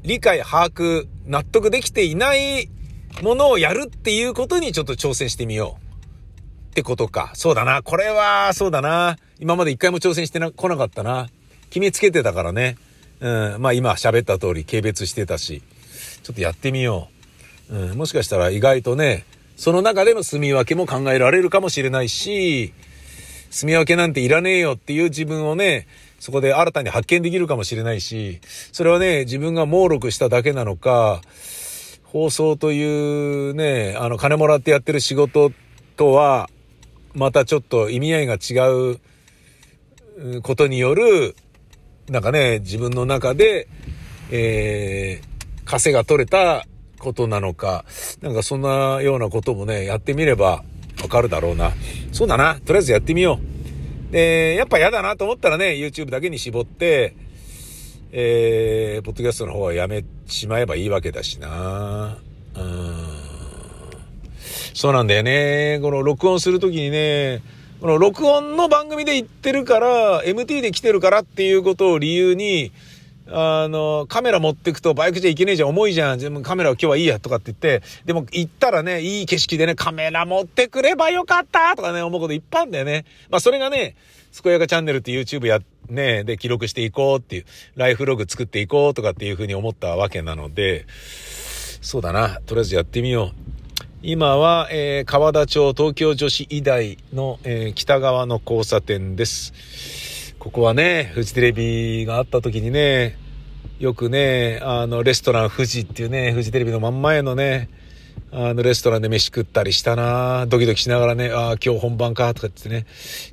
[0.03, 2.69] 理解、把握、納得できていない
[3.23, 5.85] ものをやるっていうことにちょっと挑戦してみよう。
[6.67, 7.31] ってことか。
[7.33, 7.81] そうだな。
[7.81, 9.17] これは、そうだな。
[9.39, 11.29] 今まで一回も挑戦してな、来なかったな。
[11.69, 12.77] 決めつけてたからね。
[13.19, 13.61] うん。
[13.61, 15.61] まあ今喋った通り軽蔑してたし。
[16.23, 17.09] ちょっとやってみよ
[17.69, 17.75] う。
[17.75, 17.97] うん。
[17.97, 22.73] もしかしたら意外とね、その中での住み分けも考えられるかもしれないし、
[23.51, 25.87] 住み分けなんていらねえよっていう自分をね、
[26.19, 28.41] そこで新たに発見できるかもしれないし、
[28.71, 31.21] それはね、自分が猛録しただけなのか、
[32.03, 35.51] 放送というね、あの、金もらってやってる仕事
[35.95, 36.49] とは、
[37.13, 38.97] またちょっと意味合いが違
[40.31, 41.35] うことによる、
[42.09, 43.67] なんかね、自分の中で、
[44.31, 46.65] えー、稼が取れた
[46.99, 47.85] ことなのか、
[48.21, 50.63] なんかそんなようなこともね、やってみれば
[51.01, 51.71] わかるだろうな。
[52.11, 52.59] そうだな。
[52.63, 53.39] とりあえずやってみよ
[54.09, 54.11] う。
[54.11, 57.15] で、やっぱ嫌だなと思ったらね、YouTube だけに絞って、
[58.11, 62.17] えー、ポッドキャストの方はやめちまえばいいわけだしな。
[62.55, 63.35] うん。
[64.73, 65.79] そうなんだよね。
[65.81, 67.41] この録音するときにね、
[67.81, 72.71] この録音の番組で言ってるから、MT で来てるからっていうことを理由に、
[73.27, 76.19] あの、カメラ持ってくとバイクじゃいけねえじゃん、重いじゃん。
[76.19, 83.05] 全部カメラは今日はいいやとかって言って、でも行ったらね、いい景色でね、カメラ持ってくればよかったとかね、思うこといっぱいあるんだよね。
[83.29, 83.95] まあそれがね、
[84.31, 85.59] すこやかチャンネルって YouTube や、
[85.89, 87.45] ね、で記録していこうっていう、
[87.75, 90.85] ライフログ作っていこうとかっていうふうに思ったわけなので、
[91.81, 93.44] そうだな、とりあえずやってみよう。
[94.03, 100.35] 今は、えー、川田町東京女子医大の、えー、北側の交差点です。
[100.37, 103.17] ここはね、フジテレビがあった時にね、
[103.79, 107.69] よくね、あの、レストラン富士っていうね、フジテレビの真ん前のね、
[108.31, 112.85] あの、レストランで飯食ったりしたなドキドキしながらね、ああ、今日本番か、とか言ってね、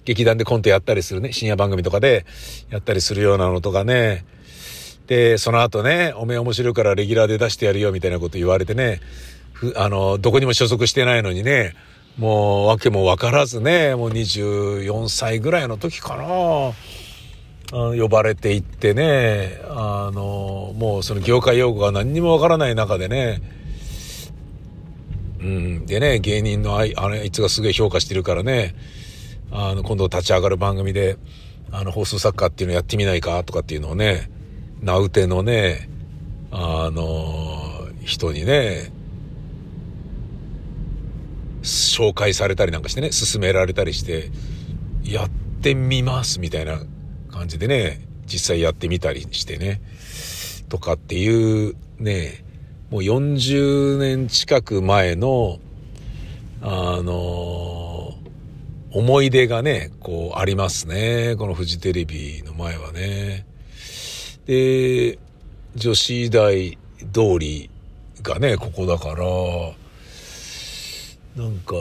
[0.05, 2.25] 劇団でコントやったりするね、深夜番組とかで
[2.71, 4.25] やったりするようなのとかね、
[5.07, 9.01] で、その後ね、おめえ面白いからレギュラーで出してやるよ、みたいなこと言われてね、
[9.77, 11.75] あの、どこにも所属してないのにね、
[12.19, 16.73] もう訳も分からずね、もう24歳ぐらいの時かな。
[17.73, 23.41] 呼ばれていってね、あの、もうその業界用語が何にもわからない中でね、
[25.41, 28.75] うん、でね、芸人のあい、あ、いつがすげえ評価してるからね、
[29.51, 31.17] あの、今度立ち上がる番組で、
[31.71, 34.31] あの、放送作家っていうのやってみないかとかっていうのをね、
[34.83, 35.89] 名うてのね、
[36.51, 38.93] あの、人にね、
[41.63, 44.31] 紹介されたりなんかしてね、勧められたりして、
[45.05, 45.31] やっ
[45.63, 46.81] てみますみたいな
[47.31, 49.81] 感じでね、実際やってみたりしてね、
[50.69, 52.45] とかっていうね、
[52.91, 55.59] もう40年近く前の、
[56.61, 58.15] あの
[58.93, 61.35] 思い出がね、こうありますね。
[61.37, 63.47] このフジテレビの前はね。
[64.45, 65.19] で、
[65.75, 66.79] 女子大
[67.13, 67.71] 通り
[68.23, 69.25] がね、ここだから、
[71.37, 71.75] なんか、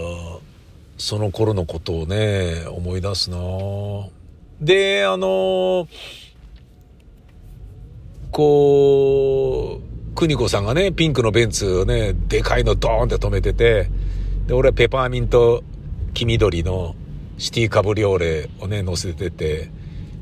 [0.97, 3.38] その頃のことをね、思い出すな。
[4.62, 5.88] で、あの
[8.32, 13.89] こう、邦子さんがね、ピンクのベンツをね、でかいのドーンって止めてて、
[14.47, 15.64] で、俺はペパーミント
[16.14, 16.95] 黄緑の
[17.38, 19.70] シティカブリオーレをね、乗せてて、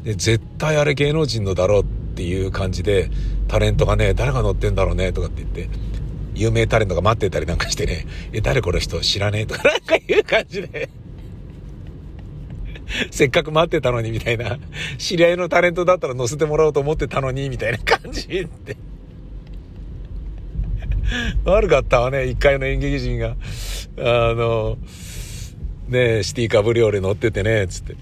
[0.04, 3.12] で、絶対あれ芸能人のだろうっていう感じで、
[3.48, 5.70] タレントがね、誰が乗ってんだろうね、とかって言って、
[6.40, 9.45] 有名タレントが待ってたりなんかしてね、え、誰この人知らねえ？
[9.45, 10.90] とか なんかいう感じで
[13.11, 14.57] せっかく待ってたのにみたいな、
[14.98, 18.78] 知り合いのタレントだったら乗せてもらおうと思ってたのにみたいな感じって。
[21.45, 23.36] 悪かったわね、一回の演劇人が。
[23.98, 24.78] あの、
[25.88, 27.95] ねシティカブリオレ乗っててね、つって。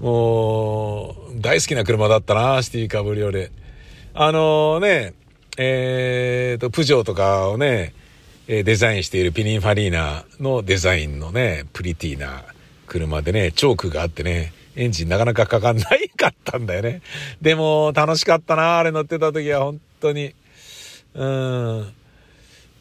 [0.00, 3.50] もう、大好きな車だったな、シティカブリオレ。
[4.14, 5.14] あのね、
[5.60, 7.92] えーと、プジョーとかをね、
[8.46, 12.44] デザインしているピニンファリーナのデザインのね、プリティな
[12.86, 17.02] 車でね、チョークがあってね、エンジンなかなかかかんないかったんだよね。
[17.42, 20.32] でも、楽しかったな、あれ乗ってた時は、本当に。
[21.14, 21.92] うん。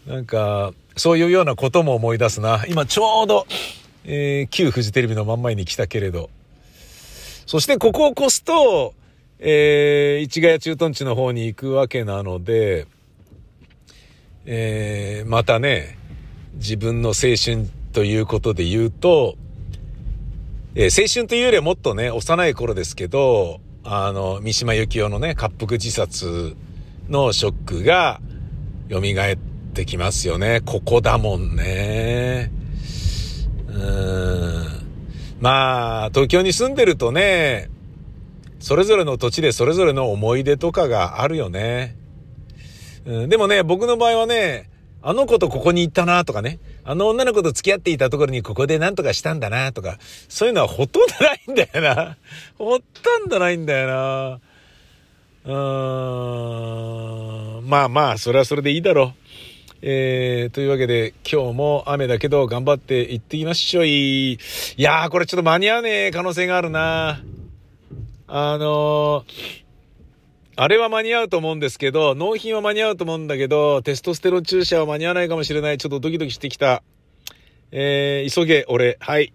[0.05, 2.63] なんか、そういうようなことも思い出すな。
[2.69, 3.47] 今ちょうど、
[4.05, 6.29] えー、旧フジテレビの真ん前に来たけれど。
[7.47, 8.93] そしてここを越すと、
[9.39, 12.87] えー、市ヶ谷駐屯地の方に行くわけなので、
[14.45, 15.97] えー、またね、
[16.55, 19.35] 自分の青春ということで言うと、
[20.75, 26.55] えー、青春というよりはもっとね、幼い頃ですけど、あの、三島由紀夫のね、滑腹自殺
[27.09, 28.19] のショックが
[28.89, 29.37] 蘇っ
[29.77, 30.61] ってきますよね。
[30.65, 32.51] ここだもんね。
[33.67, 34.65] うん。
[35.39, 37.69] まあ、東京に住んでるとね、
[38.59, 41.95] それぞれの土地でそれぞれの思い出とかがあるよね。
[43.05, 44.69] うん、でもね、僕の場合はね、
[45.01, 49.97] あの子とここに行ったなとかね、あの女の子と付き合っていたところにここで何とかしたんだなとか、
[50.27, 52.17] そういうのはほとんどないんだよな。
[52.57, 52.85] ほと
[53.25, 54.39] んどないんだよな。
[55.45, 55.53] うー
[57.61, 57.69] ん。
[57.69, 59.19] まあまあ、それはそれでいいだろう。
[59.81, 64.33] えー、というわけで、今日も雨だけど頑張って行ってきましょい。
[64.33, 64.37] い
[64.77, 67.21] やー、これちょっと間に合わねえ可能性があるな。
[68.27, 69.67] あのー
[70.59, 75.77] あれは間に合うと思うんですけど、納品は間に合うと思うんだけど、テストステロン注射は間に合わないかもしれない。
[75.77, 76.81] ちょっとドキドキしてきた。
[77.71, 78.97] えー、急げ、俺。
[78.99, 79.33] はい。